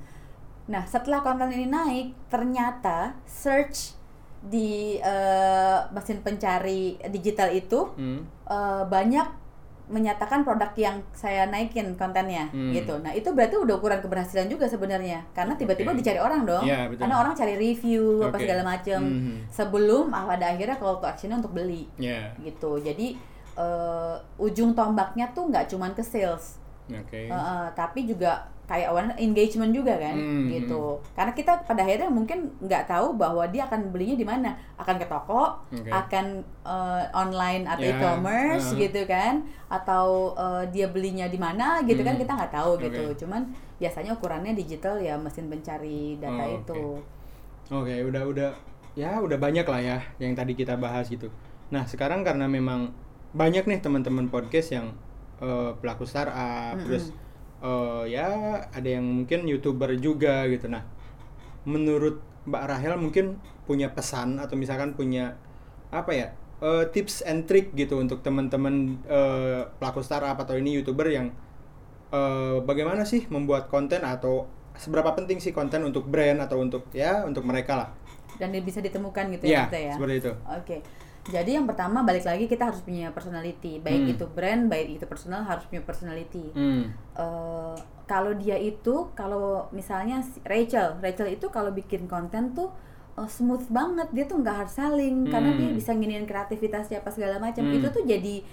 nah 0.64 0.80
setelah 0.88 1.20
konten 1.20 1.52
ini 1.52 1.68
naik 1.68 2.16
ternyata 2.32 3.20
search 3.28 3.92
di 4.44 4.96
eh, 4.96 5.78
mesin 5.90 6.20
pencari 6.20 6.82
digital 7.08 7.48
itu 7.50 7.88
Hmm. 7.94 8.20
eh, 8.44 8.84
banyak 8.84 9.42
menyatakan 9.84 10.44
produk 10.44 10.72
yang 10.74 11.04
saya 11.12 11.44
naikin 11.44 11.92
kontennya 11.94 12.48
Hmm. 12.48 12.72
gitu. 12.72 12.96
Nah 12.98 13.12
itu 13.12 13.28
berarti 13.30 13.56
udah 13.56 13.76
ukuran 13.76 14.00
keberhasilan 14.00 14.48
juga 14.48 14.64
sebenarnya 14.64 15.28
karena 15.30 15.52
tiba-tiba 15.54 15.92
Oke. 15.92 16.00
dicari 16.00 16.16
orang 16.16 16.44
dong. 16.44 16.64
Iya, 16.64 16.88
betul. 16.88 17.04
karena 17.04 17.16
orang 17.18 17.34
cari 17.34 17.54
review 17.54 18.02
apa 18.22 18.32
Oke. 18.32 18.42
segala 18.42 18.62
macam 18.64 19.00
Mhm. 19.02 19.36
sebelum 19.46 20.08
ah, 20.08 20.24
pada 20.24 20.44
akhirnya 20.48 20.76
call 20.76 20.96
to 20.96 21.06
actionnya 21.06 21.36
untuk 21.36 21.52
beli 21.52 21.84
Ya. 21.96 22.32
gitu. 22.38 22.80
Jadi 22.80 23.16
eh, 23.54 24.14
ujung 24.36 24.74
tombaknya 24.74 25.30
tuh 25.30 25.46
nggak 25.46 25.70
cuman 25.70 25.94
ke 25.94 26.02
sales, 26.02 26.58
Oke. 26.90 27.28
Eh, 27.28 27.30
eh, 27.30 27.66
tapi 27.70 28.02
juga 28.02 28.50
kayak 28.64 28.88
awareness 28.88 29.20
engagement 29.20 29.76
juga 29.76 29.92
kan 30.00 30.16
Hmm, 30.16 30.48
gitu. 30.48 30.96
Karena 31.12 31.32
kita 31.32 31.52
pada 31.62 31.84
akhirnya 31.84 32.08
mungkin 32.08 32.48
nggak 32.64 32.88
tahu 32.88 33.12
bahwa 33.14 33.44
dia 33.52 33.68
akan 33.68 33.92
belinya 33.92 34.16
di 34.16 34.24
mana, 34.24 34.56
akan 34.80 34.96
ke 34.96 35.04
toko, 35.04 35.60
Oke. 35.68 35.90
akan 35.92 36.26
eh, 36.64 37.04
online 37.12 37.68
atau 37.68 37.84
Ya, 37.84 37.92
e-commerce 37.92 38.72
uh. 38.72 38.80
gitu 38.80 39.04
kan, 39.04 39.44
atau 39.68 40.32
eh, 40.32 40.64
dia 40.72 40.88
belinya 40.88 41.28
di 41.28 41.36
mana 41.36 41.84
gitu 41.84 42.00
kan 42.00 42.16
Hmm. 42.16 42.22
kita 42.24 42.32
nggak 42.34 42.52
tahu 42.52 42.70
gitu. 42.80 43.04
Oke. 43.12 43.20
Cuman 43.20 43.42
biasanya 43.76 44.16
ukurannya 44.16 44.56
digital 44.56 44.96
ya 44.96 45.12
mesin 45.14 45.52
pencari 45.52 46.16
data 46.16 46.40
Oh, 46.40 46.56
itu. 46.56 46.82
Oke, 47.68 47.94
udah 48.00 48.22
udah 48.24 48.50
ya 48.94 49.18
udah 49.18 49.36
banyak 49.36 49.66
lah 49.66 49.80
ya 49.82 49.98
yang 50.16 50.32
tadi 50.32 50.54
kita 50.54 50.78
bahas 50.78 51.10
gitu. 51.10 51.28
Nah 51.68 51.84
sekarang 51.84 52.22
karena 52.22 52.46
memang 52.46 52.94
banyak 53.34 53.66
nih 53.66 53.82
teman-teman 53.82 54.30
podcast 54.30 54.72
yang 54.72 54.94
eh, 55.42 55.70
pelaku 55.82 56.06
startup, 56.06 56.78
Mm-mm. 56.78 56.86
terus 56.86 57.10
eh, 57.64 58.02
ya 58.12 58.28
ada 58.68 58.88
yang 58.88 59.24
mungkin 59.24 59.48
youtuber 59.48 59.96
juga 59.96 60.44
gitu. 60.52 60.68
Nah, 60.68 60.84
menurut 61.64 62.20
Mbak 62.44 62.64
Rahel 62.68 62.94
mungkin 63.00 63.40
punya 63.64 63.88
pesan 63.88 64.36
atau 64.36 64.52
misalkan 64.60 64.92
punya 64.92 65.40
apa 65.88 66.12
ya 66.12 66.28
eh, 66.60 66.84
tips 66.92 67.24
and 67.24 67.48
trick 67.48 67.72
gitu 67.72 67.96
untuk 67.96 68.20
teman-teman 68.20 69.00
eh, 69.08 69.64
pelaku 69.80 70.04
startup 70.04 70.36
atau 70.36 70.60
ini 70.60 70.76
youtuber 70.76 71.08
yang 71.08 71.32
eh, 72.12 72.56
bagaimana 72.60 73.08
sih 73.08 73.24
membuat 73.32 73.72
konten 73.72 74.04
atau 74.04 74.44
seberapa 74.76 75.14
penting 75.14 75.38
sih 75.40 75.54
konten 75.54 75.86
untuk 75.86 76.04
brand 76.10 76.42
atau 76.42 76.58
untuk 76.60 76.90
ya 76.92 77.22
untuk 77.24 77.46
mereka 77.46 77.74
lah. 77.78 77.90
dan 78.34 78.50
dia 78.50 78.58
bisa 78.66 78.82
ditemukan 78.82 79.30
gitu 79.38 79.46
Iya, 79.46 79.54
ya 79.54 79.58
maksudnya 79.70 79.82
ya 79.86 79.92
seperti 79.94 80.14
itu. 80.18 80.32
Oke. 80.42 80.76
Jadi 81.24 81.56
yang 81.56 81.64
pertama 81.64 82.04
balik 82.04 82.22
lagi 82.22 82.44
kita 82.44 82.68
harus 82.68 82.84
punya 82.84 83.08
personality. 83.08 83.80
Baik 83.80 84.00
Hmm. 84.02 84.12
itu 84.12 84.24
brand, 84.28 84.68
baik 84.68 85.00
itu 85.00 85.04
personal 85.04 85.40
harus 85.40 85.64
punya 85.64 85.80
personality. 85.80 86.52
Hmm. 86.52 86.92
Eh, 87.16 87.74
kalau 88.04 88.36
dia 88.36 88.54
itu 88.54 89.08
kalau 89.12 89.64
misalnya 89.70 90.20
Rachel, 90.44 91.00
Rachel 91.00 91.32
itu 91.32 91.48
kalau 91.48 91.72
bikin 91.72 92.04
konten 92.04 92.52
tuh 92.52 92.68
eh, 93.14 93.24
smooth 93.24 93.64
banget. 93.70 94.10
Dia 94.10 94.24
tuh 94.26 94.42
nggak 94.42 94.56
hard 94.58 94.70
selling 94.70 95.24
karena 95.26 95.54
Hmm. 95.54 95.58
dia 95.58 95.70
bisa 95.72 95.90
nginiin 95.90 96.26
kreativitasnya 96.26 97.00
apa 97.00 97.08
segala 97.08 97.38
macam. 97.38 97.62
Hmm. 97.62 97.76
Itu 97.78 97.88
tuh 97.90 98.04
jadi 98.04 98.44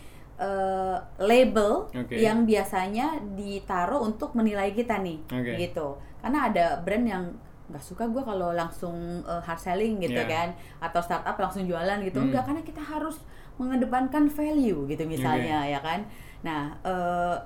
eh, 0.41 0.97
label 1.21 1.85
Oke. 1.91 2.17
yang 2.17 2.49
biasanya 2.49 3.13
ditaruh 3.37 4.01
untuk 4.01 4.33
menilai 4.33 4.73
kita 4.73 4.97
nih, 4.97 5.21
Oke. 5.29 5.53
gitu. 5.59 6.01
Karena 6.17 6.49
ada 6.49 6.65
brand 6.77 7.05
yang 7.05 7.23
nggak 7.71 7.81
suka 7.81 8.03
gue 8.05 8.19
kalau 8.21 8.51
langsung 8.51 8.93
eh, 9.23 9.41
hard 9.41 9.57
selling 9.57 9.97
gitu 9.97 10.13
Yeah. 10.13 10.27
kan 10.27 10.47
atau 10.79 10.99
startup 10.99 11.33
langsung 11.35 11.63
jualan 11.63 11.97
gitu 12.01 12.19
Hmm. 12.19 12.27
enggak 12.27 12.43
karena 12.45 12.61
kita 12.61 12.79
harus 12.79 13.17
mengedepankan 13.55 14.27
value 14.27 14.85
gitu 14.85 15.03
misalnya 15.05 15.63
ya 15.65 15.79
kan 15.79 16.03
nah 16.41 16.61
eh, 16.81 17.37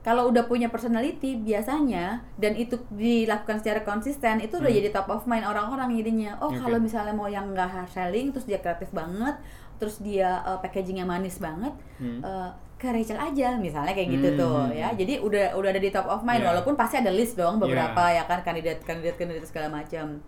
kalau 0.00 0.30
udah 0.30 0.46
punya 0.46 0.70
personality 0.70 1.34
biasanya 1.36 2.22
dan 2.36 2.54
itu 2.54 2.78
dilakukan 2.88 3.58
secara 3.58 3.82
konsisten 3.82 4.38
itu 4.38 4.54
udah 4.54 4.70
Hmm. 4.70 4.78
jadi 4.78 4.88
top 4.90 5.08
of 5.10 5.26
mind 5.26 5.42
orang-orang 5.42 5.90
jadinya 5.92 6.38
oh 6.38 6.48
Oke. 6.48 6.60
kalau 6.60 6.78
misalnya 6.78 7.10
mau 7.10 7.26
yang 7.26 7.50
nggak 7.50 7.66
hard 7.66 7.90
selling 7.90 8.30
terus 8.30 8.46
dia 8.46 8.56
kreatif 8.56 8.88
banget 8.90 9.34
terus 9.76 9.98
dia 9.98 10.40
eh, 10.42 10.58
packagingnya 10.58 11.02
manis 11.04 11.36
banget 11.36 11.74
Hmm. 11.98 12.22
Ke 12.76 12.92
Rachel 12.92 13.16
aja 13.16 13.56
misalnya 13.56 13.96
kayak 13.96 14.10
gitu 14.20 14.28
Hmm, 14.32 14.38
tuh 14.38 14.58
hmm, 14.68 14.76
ya 14.76 14.88
hmm. 14.92 14.98
jadi 15.00 15.14
udah 15.24 15.44
udah 15.56 15.68
ada 15.72 15.80
di 15.80 15.88
top 15.88 16.06
of 16.06 16.20
mind 16.22 16.44
Yeah. 16.44 16.52
walaupun 16.52 16.76
pasti 16.76 17.00
ada 17.00 17.08
list 17.08 17.34
dong 17.34 17.56
beberapa 17.56 18.02
Yeah. 18.12 18.20
ya 18.20 18.28
kan 18.28 18.44
kandidat 18.44 18.84
kandidat 18.84 19.16
kandidat 19.16 19.44
segala 19.48 19.68
macam 19.72 20.20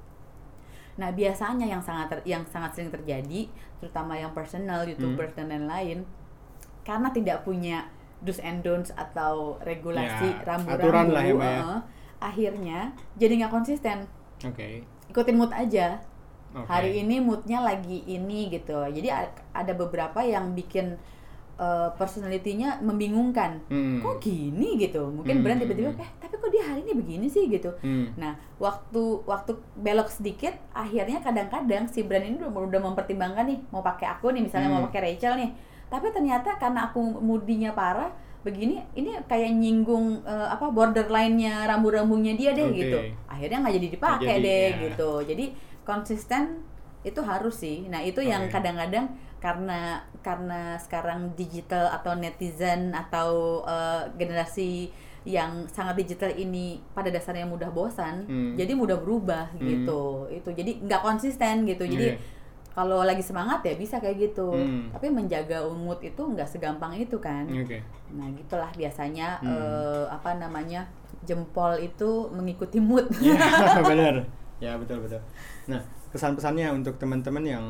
Nah, 0.99 1.15
biasanya 1.15 1.63
yang 1.63 1.79
sangat 1.79 2.11
ter- 2.11 2.27
yang 2.27 2.43
sangat 2.51 2.75
sering 2.75 2.91
terjadi, 2.91 3.47
terutama 3.79 4.19
yang 4.19 4.35
personal, 4.35 4.83
YouTubers 4.83 5.31
dan 5.31 5.47
lain-lain, 5.47 6.03
karena 6.83 7.15
tidak 7.15 7.47
punya 7.47 7.87
do's 8.19 8.43
and 8.43 8.67
don'ts 8.67 8.91
atau 8.99 9.63
regulasi 9.63 10.27
Ya, 10.27 10.43
rambu-rambu, 10.43 10.83
aturan 10.83 11.07
lah 11.15 11.23
ya, 11.23 11.35
ya. 11.39 11.63
akhirnya 12.19 12.79
jadi 13.15 13.33
nggak 13.39 13.55
konsisten. 13.55 14.11
Oke. 14.43 14.83
Ikutin 15.07 15.39
mood 15.39 15.55
aja. 15.55 16.03
Oke. 16.51 16.67
Hari 16.67 17.07
ini 17.07 17.23
moodnya 17.23 17.63
lagi 17.63 18.03
ini 18.03 18.51
gitu. 18.51 18.83
Jadi 18.91 19.07
ada 19.55 19.73
beberapa 19.79 20.19
yang 20.27 20.51
bikin 20.59 20.99
eh, 21.59 21.91
personality-nya 21.99 22.79
membingungkan. 22.81 23.59
Hmm. 23.67 23.99
Kok 23.99 24.23
gini 24.23 24.79
gitu? 24.79 25.11
Mungkin 25.11 25.39
Hmm, 25.39 25.45
brand 25.45 25.59
hmm, 25.59 25.65
tiba-tiba, 25.67 25.91
hmm. 25.93 26.03
eh 26.03 26.11
tapi 26.23 26.35
kok 26.39 26.51
dia 26.55 26.63
hari 26.63 26.81
ini 26.87 26.93
begini 26.95 27.27
sih 27.27 27.51
gitu. 27.51 27.75
Hmm. 27.83 28.15
Nah, 28.15 28.39
waktu 28.57 29.03
waktu 29.27 29.53
belok 29.75 30.07
sedikit, 30.07 30.55
akhirnya 30.71 31.19
kadang-kadang 31.19 31.91
si 31.91 32.07
brand 32.07 32.23
ini 32.23 32.39
udah, 32.39 32.51
udah 32.55 32.81
mempertimbangkan 32.81 33.45
nih 33.51 33.59
mau 33.69 33.83
pakai 33.83 34.07
aku 34.17 34.31
nih, 34.31 34.47
misalnya 34.47 34.71
Hmm. 34.71 34.79
mau 34.79 34.87
pakai 34.87 35.13
Rachel 35.13 35.35
nih. 35.35 35.51
Tapi 35.89 36.07
ternyata 36.15 36.55
karena 36.61 36.89
aku 36.89 37.01
moodinya 37.01 37.73
parah, 37.73 38.13
begini, 38.47 38.79
ini 38.95 39.19
kayak 39.27 39.51
nyinggung 39.51 40.23
eh, 40.23 40.49
apa 40.49 40.71
borderline-nya 40.71 41.67
rambu-rambunya 41.67 42.39
dia 42.39 42.55
deh 42.55 42.71
Oke. 42.71 42.77
gitu. 42.81 42.99
Akhirnya 43.27 43.67
nggak 43.67 43.75
jadi 43.83 43.89
dipakai 43.91 44.35
deh 44.41 44.67
ya. 44.71 44.79
gitu. 44.89 45.11
Jadi 45.27 45.45
konsisten 45.83 46.63
itu 47.03 47.21
harus 47.23 47.57
sih. 47.57 47.87
Nah 47.89 47.99
itu 48.03 48.21
yang 48.21 48.47
Oke. 48.47 48.59
kadang-kadang 48.59 49.11
karena 49.39 50.03
karena 50.21 50.75
sekarang 50.77 51.33
digital 51.35 51.89
atau 51.89 52.13
netizen 52.13 52.91
atau 52.91 53.63
eh, 53.63 54.03
generasi 54.15 54.91
yang 55.23 55.69
sangat 55.69 55.99
digital 55.99 56.33
ini 56.33 56.81
pada 56.91 57.09
dasarnya 57.09 57.45
mudah 57.45 57.69
bosan, 57.69 58.25
Hmm. 58.25 58.53
jadi 58.57 58.73
mudah 58.73 58.97
berubah 58.97 59.53
Hmm. 59.53 59.61
gitu. 59.63 60.03
Itu 60.31 60.51
jadi 60.51 60.81
nggak 60.81 61.03
konsisten 61.03 61.69
gitu. 61.69 61.85
Jadi 61.85 62.17
Iya. 62.17 62.19
kalau 62.73 63.05
lagi 63.05 63.21
semangat 63.21 63.61
ya 63.61 63.77
bisa 63.77 64.01
kayak 64.01 64.33
gitu. 64.33 64.49
Hmm. 64.55 64.89
Tapi 64.89 65.13
menjaga 65.13 65.69
mood 65.69 66.01
itu 66.01 66.23
nggak 66.23 66.49
segampang 66.49 66.97
itu 66.97 67.19
kan. 67.21 67.45
Oke. 67.45 67.83
Nah 68.15 68.31
gitulah 68.33 68.71
biasanya 68.73 69.37
Hmm. 69.39 69.53
eh, 69.53 70.05
apa 70.09 70.33
namanya 70.35 70.89
jempol 71.29 71.77
itu 71.77 72.31
mengikuti 72.33 72.81
mood. 72.81 73.05
Iya, 73.21 73.37
benar. 73.91 74.25
Ya, 74.59 74.75
betul 74.75 75.05
betul. 75.05 75.21
Nah, 75.69 75.79
kesan-pesannya 76.11 76.73
untuk 76.73 76.97
teman-teman 76.97 77.45
yang 77.45 77.67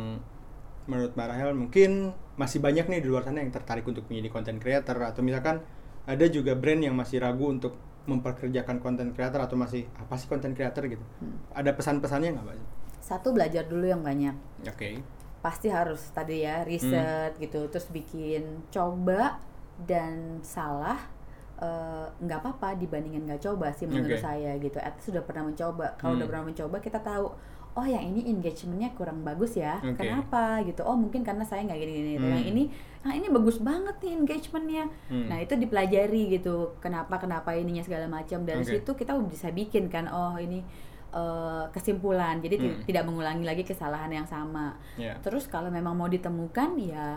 menurut 0.88 1.12
Mbak 1.14 1.28
Rahel 1.28 1.50
mungkin 1.52 1.90
masih 2.34 2.58
banyak 2.58 2.88
nih 2.88 3.00
di 3.04 3.08
luar 3.08 3.22
sana 3.22 3.44
yang 3.44 3.52
tertarik 3.52 3.84
untuk 3.84 4.08
menjadi 4.08 4.28
content 4.32 4.58
creator 4.58 4.96
atau 5.04 5.20
misalkan 5.20 5.60
ada 6.04 6.24
juga 6.26 6.56
brand 6.56 6.80
yang 6.80 6.96
masih 6.96 7.20
ragu 7.20 7.44
untuk 7.46 7.76
memperkerjakan 8.08 8.80
content 8.80 9.12
creator 9.12 9.36
atau 9.38 9.54
masih 9.54 9.84
apa 9.94 10.16
sih 10.16 10.24
content 10.26 10.56
creator 10.56 10.88
gitu. 10.88 11.04
Hmm. 11.20 11.36
Ada 11.52 11.76
pesan-pesannya 11.76 12.32
nggak, 12.32 12.44
Mbak? 12.44 12.56
Satu 12.98 13.30
belajar 13.30 13.68
dulu 13.68 13.84
yang 13.84 14.00
banyak. 14.00 14.34
Oke. 14.66 15.04
pasti 15.38 15.70
harus 15.70 16.02
tadi 16.10 16.42
ya 16.42 16.66
riset 16.66 17.38
gitu 17.38 17.70
terus 17.70 17.86
bikin 17.88 18.66
coba 18.74 19.38
dan 19.78 20.42
salah 20.42 20.98
eh, 21.58 22.06
nggak 22.18 22.38
apa-apa 22.42 22.74
dibandingin 22.74 23.22
nggak 23.22 23.46
coba 23.46 23.70
sih 23.70 23.86
menurut 23.86 24.18
Oke. 24.18 24.18
saya 24.18 24.58
gitu 24.58 24.82
at 24.82 24.98
least 24.98 25.14
sudah 25.14 25.22
pernah 25.22 25.46
mencoba 25.46 25.94
kalau 25.94 26.18
udah 26.18 26.26
Hmm. 26.26 26.30
pernah 26.34 26.44
mencoba 26.50 26.76
kita 26.78 26.98
tahu 26.98 27.30
oh 27.78 27.86
yang 27.86 28.02
ini 28.04 28.26
engagementnya 28.28 28.90
kurang 28.92 29.22
bagus 29.22 29.54
ya 29.54 29.78
Oke. 29.78 29.94
kenapa 29.96 30.58
gitu 30.62 30.82
oh 30.82 30.92
mungkin 30.92 31.22
karena 31.22 31.42
saya 31.42 31.62
nggak 31.62 31.78
gini 31.78 31.92
gini 31.94 32.12
Hmm. 32.16 32.32
yang 32.32 32.44
ini 32.44 32.64
nah 32.98 33.14
ini 33.14 33.26
bagus 33.28 33.62
banget 33.62 33.94
nih 34.02 34.12
engagementnya 34.18 34.84
Hmm. 35.06 35.30
nah 35.30 35.38
itu 35.38 35.54
dipelajari 35.54 36.34
gitu 36.34 36.74
kenapa 36.78 37.16
kenapa 37.16 37.54
ininya 37.54 37.80
segala 37.80 38.04
macam 38.04 38.42
dari 38.42 38.60
Oke. 38.60 38.74
situ 38.74 38.90
kita 38.92 39.14
bisa 39.22 39.48
bikin 39.50 39.86
kan 39.86 40.06
oh 40.06 40.34
ini 40.36 40.60
eh, 41.08 41.64
kesimpulan 41.70 42.36
jadi 42.38 42.58
Hmm. 42.58 42.82
tidak 42.84 43.06
mengulangi 43.06 43.40
lagi 43.40 43.62
kesalahan 43.62 44.12
yang 44.12 44.26
sama 44.26 44.74
Ya. 44.94 45.14
Terus 45.18 45.46
kalau 45.46 45.70
memang 45.70 45.94
mau 45.94 46.04
ditemukan 46.06 46.76
ya 46.76 47.16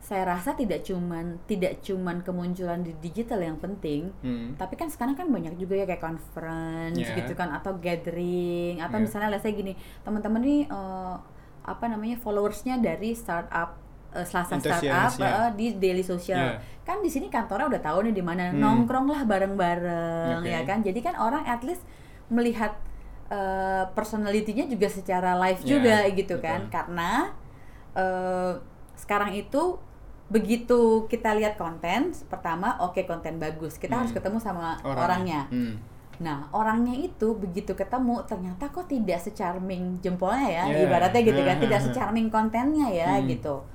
saya 0.00 0.24
rasa 0.26 0.52
tidak 0.52 0.80
cuman 0.80 1.36
tidak 1.44 1.78
cuman 1.80 2.20
kemunculan 2.20 2.80
di 2.80 2.96
digital 2.98 3.38
yang 3.38 3.56
penting, 3.56 4.08
Hmm. 4.18 4.56
tapi 4.56 4.74
kan 4.74 4.88
sekarang 4.88 5.12
kan 5.12 5.28
banyak 5.28 5.54
juga 5.54 5.76
ya 5.76 5.84
kayak 5.84 6.00
conference 6.00 6.96
Yeah. 6.98 7.16
gitu 7.16 7.32
kan 7.34 7.52
atau 7.52 7.76
gathering 7.76 8.80
atau 8.80 8.96
Yeah. 8.96 9.04
misalnya 9.04 9.28
let's 9.28 9.42
say 9.42 9.52
gini, 9.52 9.76
teman-teman 10.00 10.40
nih 10.40 10.60
eh, 10.64 11.14
apa 11.62 11.84
namanya 11.86 12.16
followersnya 12.16 12.80
dari 12.80 13.12
startup 13.12 13.76
eh, 14.10 14.24
Selasa 14.24 14.58
startup 14.58 15.14
ya. 15.14 15.46
eh, 15.46 15.50
di 15.54 15.66
daily 15.76 16.02
social. 16.02 16.56
Yeah. 16.56 16.82
Kan 16.82 16.98
di 16.98 17.06
sini 17.06 17.28
kantornya 17.28 17.68
udah 17.68 17.82
tahu 17.84 18.02
nih 18.02 18.14
di 18.16 18.24
mana 18.24 18.50
Hmm. 18.50 18.58
nongkrong 18.58 19.06
lah 19.06 19.22
bareng-bareng 19.22 20.42
Oke. 20.42 20.48
ya 20.48 20.64
kan. 20.64 20.80
Jadi 20.80 20.98
kan 20.98 21.14
orang 21.14 21.44
at 21.44 21.62
least 21.62 21.84
melihat 22.26 22.74
eh, 23.28 23.84
personality-nya 23.92 24.66
juga 24.66 24.90
secara 24.90 25.38
live 25.38 25.62
Ya, 25.62 25.68
juga 25.68 25.96
gitu 26.10 26.34
betul. 26.34 26.42
kan 26.42 26.60
karena 26.66 27.30
eh, 27.92 28.52
sekarang 28.96 29.30
itu 29.32 29.78
begitu 30.30 30.80
kita 31.06 31.34
lihat 31.34 31.58
konten 31.58 32.14
pertama 32.26 32.78
oke 32.78 33.02
konten 33.02 33.36
bagus 33.36 33.76
kita 33.76 33.92
Hmm. 33.92 34.06
harus 34.06 34.14
ketemu 34.14 34.38
sama 34.38 34.78
Orangnya. 34.80 35.02
orangnya 35.02 35.40
Hmm. 35.50 35.74
nah 36.20 36.38
orangnya 36.50 36.94
itu 36.94 37.34
begitu 37.34 37.74
ketemu 37.74 38.22
ternyata 38.24 38.68
kok 38.68 38.86
tidak 38.86 39.18
secharming 39.18 39.98
jempolnya 39.98 40.46
ya 40.46 40.64
Yeah. 40.70 40.86
ibaratnya 40.86 41.22
gitu 41.24 41.40
kan 41.40 41.56
tidak 41.66 41.80
secharming 41.82 42.28
kontennya 42.28 42.86
ya 42.88 43.18
Hmm. 43.18 43.26
gitu 43.26 43.66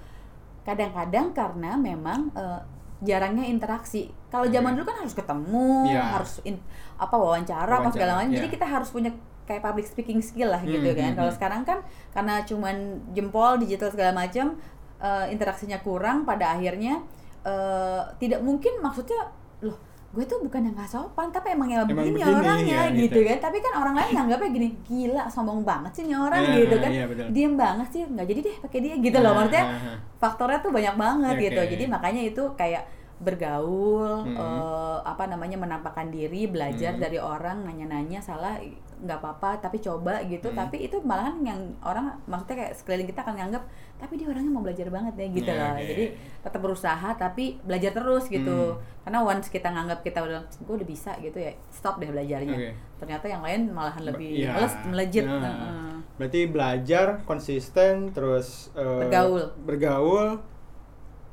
kadang-kadang 0.63 1.29
karena 1.31 1.75
memang 1.75 2.31
eh, 2.33 2.59
jarangnya 3.03 3.43
interaksi 3.43 4.09
kalau 4.31 4.47
zaman 4.47 4.71
Oke. 4.71 4.75
dulu 4.79 4.85
kan 4.87 4.97
harus 5.03 5.13
ketemu 5.13 5.67
Iya. 5.85 6.03
harus 6.15 6.33
in- 6.41 6.63
apa 6.95 7.11
wawancara, 7.13 7.83
apa 7.83 7.91
segala 7.91 8.11
macam 8.17 8.31
jadi 8.31 8.47
iya. 8.47 8.55
kita 8.55 8.65
harus 8.65 8.89
punya 8.89 9.11
kayak 9.45 9.61
public 9.61 9.85
speaking 9.85 10.17
skill 10.19 10.49
lah 10.49 10.57
gitu 10.59 10.81
Hmm, 10.81 10.95
kan 10.95 11.09
hmm, 11.11 11.17
kalau 11.19 11.29
hmm. 11.29 11.37
sekarang 11.37 11.61
kan 11.61 11.79
karena 12.09 12.41
cuman 12.41 12.75
jempol 13.13 13.61
digital 13.61 13.93
segala 13.93 14.15
macam 14.15 14.57
eh, 15.05 15.25
interaksinya 15.29 15.77
kurang 15.79 16.25
pada 16.25 16.45
akhirnya 16.51 17.05
eh, 17.43 18.01
tidak 18.17 18.41
mungkin 18.41 18.81
maksudnya 18.81 19.29
loh 19.61 19.77
gue 20.09 20.23
tuh 20.23 20.39
bukan 20.39 20.63
yang 20.63 20.73
nggak 20.73 20.87
sopan 20.87 21.27
tapi 21.27 21.51
emang 21.51 21.67
yang 21.67 21.83
Emang 21.83 22.07
begini, 22.07 22.15
begini, 22.17 22.39
orangnya 22.39 22.79
ya, 22.79 22.83
gitu. 22.89 23.03
gitu. 23.11 23.19
kan 23.27 23.37
tapi 23.41 23.57
kan 23.59 23.73
orang 23.75 23.95
lain 23.95 24.11
nganggapnya 24.15 24.49
gini 24.49 24.69
gila 24.81 25.23
sombong 25.27 25.61
banget 25.61 25.91
sih 25.91 26.03
nih 26.07 26.15
orang 26.15 26.39
Nah, 26.41 26.55
gitu 26.55 26.75
kan 26.79 26.87
iya, 26.89 27.03
betul. 27.05 27.25
diem 27.29 27.53
banget 27.53 27.87
sih 27.91 28.01
nggak 28.07 28.25
jadi 28.25 28.39
deh 28.41 28.55
pakai 28.63 28.79
dia 28.79 28.95
gitu 28.97 29.17
loh 29.19 29.27
Nah, 29.27 29.37
maksudnya 29.37 29.65
nah, 29.65 29.75
nah. 29.75 29.97
faktornya 30.15 30.59
tuh 30.59 30.71
banyak 30.71 30.95
banget 30.95 31.35
Oke. 31.35 31.43
gitu 31.43 31.61
jadi 31.67 31.83
makanya 31.85 32.21
itu 32.23 32.43
kayak 32.55 32.83
bergaul 33.17 34.23
Hmm. 34.23 34.35
eh, 34.35 34.97
apa 35.03 35.23
namanya 35.25 35.57
menampakkan 35.57 36.07
diri 36.09 36.47
belajar 36.47 36.95
Hmm. 36.95 37.01
dari 37.01 37.19
orang 37.19 37.63
nanya-nanya 37.63 38.19
salah 38.19 38.55
nggak 38.95 39.19
apa-apa 39.19 39.59
tapi 39.59 39.77
coba 39.77 40.23
gitu 40.23 40.47
Hmm. 40.47 40.57
tapi 40.57 40.87
itu 40.87 40.97
malahan 41.01 41.35
yang 41.41 41.59
orang 41.81 42.15
maksudnya 42.25 42.55
kayak 42.61 42.73
sekeliling 42.73 43.05
kita 43.05 43.19
akan 43.21 43.35
nganggap 43.35 43.63
tapi 43.95 44.13
dia 44.15 44.27
orangnya 44.27 44.49
mau 44.49 44.59
belajar 44.59 44.87
banget 44.87 45.15
ya 45.15 45.27
gitu 45.29 45.47
Ya, 45.47 45.55
loh 45.55 45.71
oke. 45.73 45.85
jadi 45.85 46.05
tetap 46.41 46.59
berusaha 46.59 47.09
tapi 47.15 47.45
belajar 47.61 47.91
terus 47.91 48.27
gitu 48.27 48.57
Hmm. 48.69 48.81
karena 49.01 49.19
once 49.21 49.47
kita 49.47 49.67
nganggap 49.67 49.99
kita 50.01 50.19
udah 50.19 50.39
gue 50.43 50.75
udah 50.75 50.85
bisa 50.85 51.11
gitu 51.17 51.37
ya 51.37 51.51
stop 51.69 51.97
deh 51.97 52.07
belajarnya 52.07 52.53
Oke. 52.53 52.69
ternyata 52.97 53.25
yang 53.25 53.41
lain 53.41 53.61
malahan 53.69 54.03
lebih 54.03 54.29
Iya. 54.37 54.51
males 54.51 54.73
melejit 54.85 55.23
Nah, 55.23 55.39
Heeh. 55.41 55.91
Berarti 56.15 56.39
belajar 56.45 57.07
konsisten 57.23 58.07
terus 58.09 58.71
eh, 58.73 58.99
Bergaul. 59.01 59.51
Bergaul. 59.59 60.39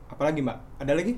Apalagi 0.08 0.38
Mbak? 0.40 0.58
Ada 0.78 0.92
lagi? 0.92 1.14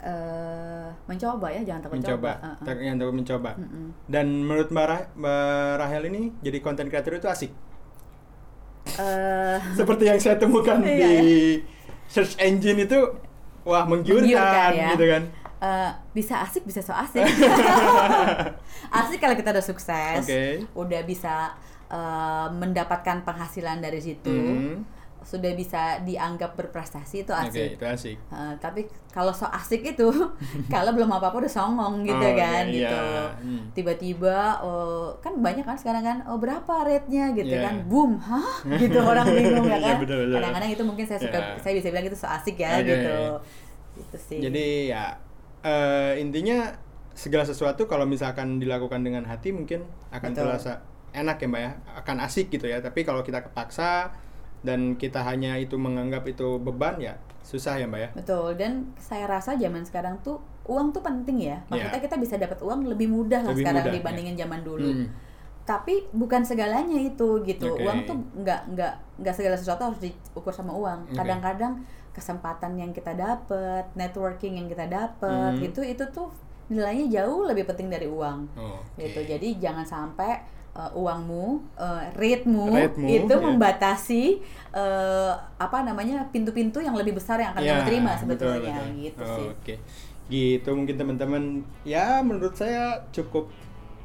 Eh, 0.00 0.88
mencoba 1.06 1.48
ya 1.48 1.62
jangan 1.62 1.80
takut 1.82 1.96
mencoba. 1.96 2.12
coba 2.12 2.32
Heeh. 2.36 2.56
Tak- 2.62 2.82
Yang 2.82 2.96
takut 2.98 3.14
mencoba. 3.14 3.50
Dan 4.04 4.26
menurut 4.42 4.68
Mbak, 4.68 4.86
Ra- 4.86 5.08
Mbak 5.14 5.42
Rahel 5.78 6.02
ini 6.08 6.22
jadi 6.40 6.58
konten 6.60 6.86
creator 6.86 7.14
itu 7.14 7.24
asik. 7.26 7.52
Eh, 8.86 9.56
Seperti 9.72 10.04
yang 10.04 10.18
saya 10.18 10.36
temukan 10.36 10.78
Iya, 10.84 10.92
di 10.92 11.58
search 12.06 12.36
engine 12.38 12.84
itu 12.84 13.00
wah 13.62 13.82
menggiurkan, 13.82 14.22
Menggiurkan, 14.22 14.70
ya. 14.72 14.88
gitu 14.92 15.04
kan. 15.08 15.22
Eh, 15.58 15.90
bisa 16.12 16.44
asik 16.44 16.62
bisa 16.62 16.78
so 16.78 16.92
asik 16.92 17.24
asik 19.00 19.18
kalau 19.18 19.32
kita 19.32 19.48
udah 19.50 19.64
sukses 19.64 20.20
Oke. 20.20 20.68
udah 20.74 21.00
bisa 21.02 21.56
eh, 21.88 22.46
mendapatkan 22.52 23.24
penghasilan 23.24 23.80
dari 23.80 23.98
situ 23.98 24.28
Hmm. 24.28 24.84
Sudah 25.24 25.56
bisa 25.56 26.04
dianggap 26.04 26.52
berprestasi 26.52 27.24
itu 27.24 27.32
asik 27.32 27.80
itu 27.80 27.84
asik. 27.84 28.16
Eh, 28.20 28.54
tapi 28.60 28.84
kalau 29.08 29.32
so 29.32 29.48
asik 29.48 29.80
itu 29.82 30.04
kalau 30.74 30.92
belum 30.92 31.08
apa 31.08 31.32
apa 31.32 31.36
udah 31.40 31.48
songong 31.48 32.04
gitu 32.04 32.20
Oh, 32.20 32.36
kan 32.36 32.64
iya, 32.68 32.76
gitu 32.84 32.98
iya. 33.00 33.24
Hmm. 33.40 33.62
tiba-tiba 33.72 34.38
oh, 34.60 35.16
kan 35.18 35.32
banyak 35.40 35.64
kan 35.64 35.74
sekarang 35.74 36.04
kan 36.04 36.18
oh 36.28 36.36
berapa 36.36 36.74
rate-nya 36.84 37.32
gitu 37.32 37.56
Iya. 37.56 37.64
kan 37.64 37.74
boom 37.88 38.20
hah 38.20 38.60
gitu 38.84 39.00
orang 39.00 39.24
bingung 39.26 39.64
ya 39.64 39.80
Iya, 39.80 39.92
kan 39.96 40.04
kadang-kadang 40.04 40.70
itu 40.70 40.82
mungkin 40.84 41.04
saya 41.08 41.18
suka 41.18 41.38
Iya. 41.40 41.56
saya 41.58 41.72
bisa 41.80 41.88
bilang 41.88 42.04
itu 42.04 42.16
so 42.20 42.28
asik 42.28 42.60
ya 42.60 42.78
Oke. 42.78 42.92
gitu 42.92 43.16
gitu 43.94 44.16
sih 44.20 44.38
Jadi 44.44 44.92
ya 44.92 45.16
eh, 45.64 46.20
intinya 46.20 46.68
segala 47.14 47.46
sesuatu 47.46 47.86
kalau 47.86 48.04
misalkan 48.04 48.58
dilakukan 48.58 49.00
dengan 49.00 49.24
hati 49.24 49.54
mungkin 49.54 49.86
akan 50.10 50.30
Betul. 50.34 50.44
terasa 50.52 50.72
enak 51.14 51.38
ya 51.38 51.46
mbak 51.46 51.62
ya, 51.62 51.70
akan 52.02 52.16
asik 52.26 52.50
gitu 52.50 52.66
ya. 52.66 52.82
Tapi 52.82 53.06
kalau 53.06 53.22
kita 53.22 53.38
kepaksa 53.38 54.10
dan 54.64 54.96
kita 54.96 55.20
hanya 55.20 55.54
itu 55.54 55.76
menganggap 55.76 56.24
itu 56.24 56.56
beban 56.58 56.96
ya 56.98 57.14
susah 57.44 57.76
ya 57.76 57.84
mbak 57.84 58.00
ya. 58.00 58.08
Betul, 58.16 58.56
dan 58.56 58.88
saya 58.96 59.28
rasa 59.28 59.52
zaman 59.52 59.84
sekarang 59.84 60.16
tuh 60.24 60.40
uang 60.64 60.96
tuh 60.96 61.04
penting 61.04 61.44
ya. 61.44 61.60
Maksudnya 61.68 62.00
Iya. 62.00 62.04
kita 62.08 62.16
bisa 62.16 62.34
dapat 62.40 62.56
uang 62.64 62.88
lebih 62.88 63.12
mudah 63.12 63.44
lah 63.44 63.52
Lebih 63.52 63.68
sekarang 63.68 63.84
mudah, 63.84 63.94
dibandingin 64.00 64.34
zaman 64.40 64.60
dulu. 64.64 64.88
Hmm. 64.88 65.06
Tapi 65.64 66.08
bukan 66.16 66.40
segalanya 66.40 66.96
itu 66.96 67.44
gitu. 67.44 67.76
Oke. 67.76 67.84
Uang 67.84 68.08
tuh 68.08 68.16
nggak 68.40 68.72
nggak 68.72 68.92
nggak 69.20 69.34
segala 69.36 69.56
sesuatu 69.60 69.92
harus 69.92 70.00
diukur 70.00 70.56
sama 70.56 70.72
uang. 70.72 71.12
Kadang-kadang 71.12 71.84
kesempatan 72.16 72.80
yang 72.80 72.96
kita 72.96 73.12
dapat, 73.12 73.92
networking 73.92 74.56
yang 74.56 74.68
kita 74.72 74.88
dapat, 74.88 75.52
Hmm. 75.52 75.68
itu 75.68 75.84
itu 75.84 76.04
tuh 76.08 76.32
nilainya 76.72 77.20
jauh 77.20 77.44
lebih 77.44 77.68
penting 77.68 77.92
dari 77.92 78.08
uang. 78.08 78.48
Oh, 78.56 78.80
oke. 78.80 79.04
Gitu. 79.04 79.20
Jadi 79.20 79.60
jangan 79.60 79.84
sampai 79.84 80.40
uh, 80.74 80.90
uangmu, 80.92 81.46
uh, 81.74 82.02
rate-mu, 82.14 82.68
Rate-mu, 82.68 83.06
itu 83.08 83.30
ya. 83.30 83.40
membatasi 83.40 84.22
uh, 84.70 85.32
apa 85.56 85.82
namanya 85.82 86.26
pintu-pintu 86.28 86.78
yang 86.78 86.94
lebih 86.94 87.14
besar 87.14 87.38
yang 87.38 87.54
akan 87.54 87.62
Ya, 87.62 87.78
kamu 87.78 87.86
terima 87.86 88.10
betul, 88.10 88.20
sebetulnya 88.20 88.74
betul. 88.76 88.98
gitu 89.00 89.22
Oh, 89.22 89.34
sih. 89.38 89.46
Oke. 89.50 89.74
Gitu 90.24 90.68
mungkin 90.70 90.96
teman-teman 90.96 91.42
ya 91.84 92.20
menurut 92.20 92.56
saya 92.56 93.04
cukup 93.12 93.52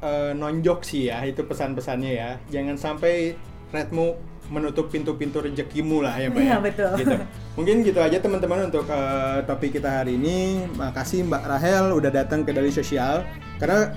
eh, 0.00 0.32
nonjok 0.32 0.80
sih 0.80 1.08
ya 1.08 1.24
itu 1.24 1.40
pesan-pesannya 1.42 2.12
ya. 2.12 2.30
Jangan 2.48 2.76
sampai 2.76 3.34
redmu 3.68 4.16
menutup 4.50 4.90
pintu-pintu 4.90 5.38
rezekimu 5.40 6.02
lah 6.02 6.18
ya 6.18 6.26
Mbak 6.28 6.42
Iya, 6.42 6.50
ya. 6.50 6.58
betul. 6.60 6.92
Gitu. 6.98 7.16
Mungkin 7.56 7.76
gitu 7.86 8.00
aja 8.00 8.18
teman-teman 8.18 8.68
untuk 8.68 8.84
eh, 8.84 9.38
topik 9.44 9.80
kita 9.80 10.04
hari 10.04 10.20
ini. 10.20 10.68
Makasih 10.76 11.24
Mbak 11.24 11.42
Rahel 11.46 11.84
udah 11.94 12.10
datang 12.10 12.44
ke 12.44 12.52
Daily 12.52 12.68
Sosial 12.70 13.24
karena 13.56 13.96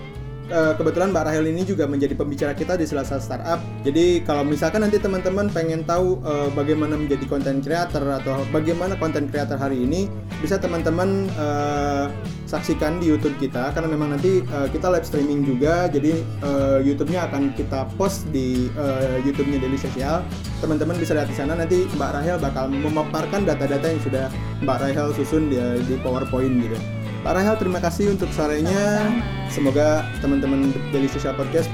eh, 0.49 0.73
kebetulan 0.75 1.11
Mbak 1.11 1.23
Rahel 1.29 1.45
ini 1.51 1.63
juga 1.63 1.85
menjadi 1.85 2.15
pembicara 2.17 2.51
kita 2.55 2.75
di 2.75 2.83
Selasa 2.87 3.19
Startup. 3.19 3.59
Jadi 3.85 4.23
kalau 4.23 4.43
misalkan 4.43 4.83
nanti 4.83 4.99
teman-teman 4.99 5.47
pengen 5.51 5.83
tahu 5.83 6.19
eh, 6.23 6.49
bagaimana 6.51 6.99
menjadi 6.99 7.23
konten 7.27 7.61
creator 7.61 8.03
atau 8.03 8.43
bagaimana 8.49 8.97
konten 8.99 9.29
creator 9.29 9.55
hari 9.55 9.83
ini, 9.83 10.09
bisa 10.41 10.59
teman-teman 10.59 11.29
eh, 11.35 12.05
saksikan 12.49 13.01
di 13.01 13.09
YouTube 13.09 13.33
kita 13.41 13.73
karena 13.73 13.89
memang 13.89 14.13
nanti 14.13 14.43
eh, 14.43 14.67
kita 14.71 14.89
live 14.89 15.07
streaming 15.07 15.45
juga. 15.45 15.87
Jadi 15.91 16.19
eh, 16.21 16.79
YouTube-nya 16.83 17.29
akan 17.29 17.53
kita 17.53 17.87
post 17.99 18.25
di 18.33 18.67
eh, 18.73 19.17
YouTube-nya 19.23 19.61
Daily 19.61 19.79
Sosial. 19.79 20.25
Teman-teman 20.63 20.95
bisa 20.95 21.11
lihat 21.13 21.27
di 21.27 21.35
sana 21.35 21.59
nanti 21.59 21.83
Mbak 21.93 22.11
Rahel 22.15 22.37
bakal 22.39 22.71
memaparkan 22.71 23.43
data-data 23.43 23.83
yang 23.83 24.01
sudah 24.01 24.25
Mbak 24.63 24.77
Rahel 24.79 25.07
susun 25.13 25.51
di, 25.51 25.59
di 25.85 25.95
PowerPoint 25.99 26.55
gitu. 26.63 27.02
Mbak 27.23 27.39
Rahel 27.39 27.55
terima 27.55 27.79
kasih 27.79 28.11
untuk 28.11 28.27
sorenya. 28.35 29.07
Semoga 29.47 30.03
teman-teman 30.19 30.75
Daily 30.91 31.07
Social 31.07 31.31
Podcast 31.39 31.71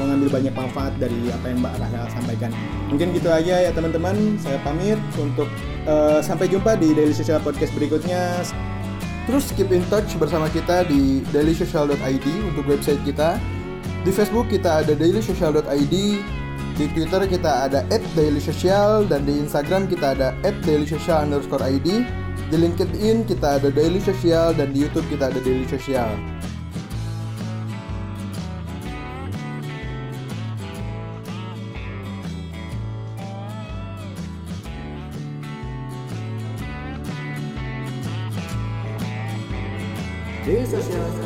mengambil 0.00 0.40
banyak 0.40 0.56
manfaat 0.56 0.96
dari 0.96 1.28
apa 1.28 1.52
yang 1.52 1.60
Mbak 1.60 1.74
Rahel 1.84 2.04
sampaikan. 2.16 2.50
Mungkin 2.88 3.12
gitu 3.12 3.28
aja 3.28 3.60
ya 3.60 3.70
teman-teman. 3.76 4.40
Saya 4.40 4.56
pamit 4.64 4.96
untuk 5.20 5.52
eh, 5.84 6.24
sampai 6.24 6.48
jumpa 6.48 6.80
di 6.80 6.96
Daily 6.96 7.12
Social 7.12 7.44
Podcast 7.44 7.76
berikutnya. 7.76 8.40
Terus 9.28 9.52
keep 9.52 9.68
in 9.68 9.84
touch 9.92 10.16
bersama 10.16 10.48
kita 10.48 10.88
di 10.88 11.20
dailysocial.id 11.28 12.26
untuk 12.48 12.64
website 12.64 13.04
kita. 13.04 13.36
Di 14.00 14.08
Facebook 14.08 14.48
kita 14.48 14.80
ada 14.80 14.96
dailysocial.id, 14.96 15.94
di 16.72 16.84
Twitter 16.96 17.20
kita 17.28 17.68
ada 17.68 17.84
@dailysocial 18.16 19.04
dan 19.04 19.28
di 19.28 19.44
Instagram 19.44 19.92
kita 19.92 20.16
ada 20.16 20.32
@dailysocial_id. 20.64 22.24
Di 22.46 22.54
LinkedIn 22.54 23.26
kita 23.26 23.58
ada 23.58 23.74
Daily 23.74 23.98
Social 23.98 24.54
dan 24.54 24.70
di 24.70 24.86
YouTube 24.86 25.02
kita 25.10 25.34
ada 25.34 25.42
Daily 25.42 25.66
Social. 25.66 26.14
Daily 40.46 40.66
Social. 40.70 41.25